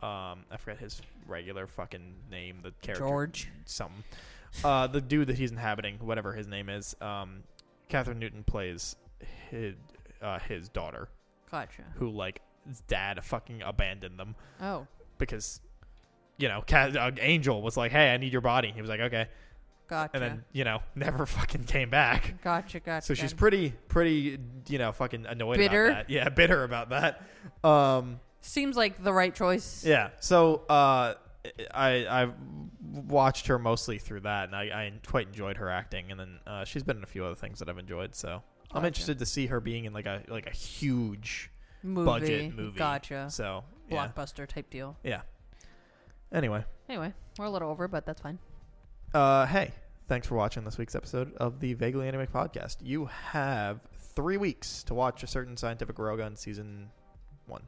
[0.00, 2.60] um, I forget his regular fucking name.
[2.62, 3.48] The character George.
[3.66, 4.02] something.
[4.64, 7.42] Uh, the dude that he's inhabiting, whatever his name is, um,
[7.90, 8.96] Kathryn Newton plays
[9.50, 9.74] his
[10.22, 11.08] uh, his daughter,
[11.50, 11.82] Gotcha.
[11.94, 14.86] who like his dad fucking abandoned them Oh,
[15.18, 15.60] because
[16.38, 19.00] you know Ca- uh, Angel was like, "Hey, I need your body." He was like,
[19.00, 19.26] "Okay,"
[19.88, 20.10] gotcha.
[20.14, 22.34] and then you know never fucking came back.
[22.42, 22.80] gotcha.
[22.80, 23.06] Gotcha.
[23.06, 24.38] So she's pretty pretty
[24.68, 25.86] you know fucking annoyed Bitter?
[25.86, 26.12] about that.
[26.12, 27.22] Yeah, bitter about that.
[27.64, 29.84] Um, seems like the right choice.
[29.84, 30.10] yeah.
[30.20, 31.14] So uh,
[31.72, 32.28] I I
[32.92, 36.10] watched her mostly through that, and I, I quite enjoyed her acting.
[36.10, 38.14] And then uh, she's been in a few other things that I've enjoyed.
[38.14, 38.42] So
[38.76, 38.86] I'm Gotcha.
[38.88, 41.50] interested to see her being in like a like a huge
[41.82, 42.04] Movie.
[42.06, 42.78] budget movie.
[42.78, 43.28] Gotcha.
[43.30, 44.96] So yeah, Blockbuster type deal.
[45.02, 45.22] yeah.
[46.32, 48.38] Anyway, Anyway, we're a little over, but that's fine.
[49.14, 49.70] uh, hey,
[50.08, 52.76] thanks for watching this week's episode of the Vaguely Anime Podcast.
[52.82, 53.80] You have
[54.14, 56.90] three weeks to watch a certain scientific Railgun season
[57.46, 57.62] one.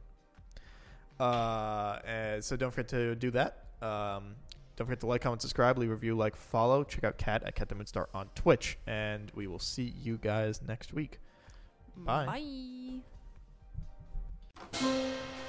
[1.19, 3.65] Uh, and so don't forget to do that.
[3.81, 4.35] Um,
[4.79, 6.85] don't forget to like, comment, subscribe, leave a review, like, follow.
[6.85, 10.61] Check out Cat at Cat the Moodstar on Twitch, and we will see you guys
[10.65, 11.19] next week.
[11.97, 13.01] Bye.
[14.71, 15.39] Bye.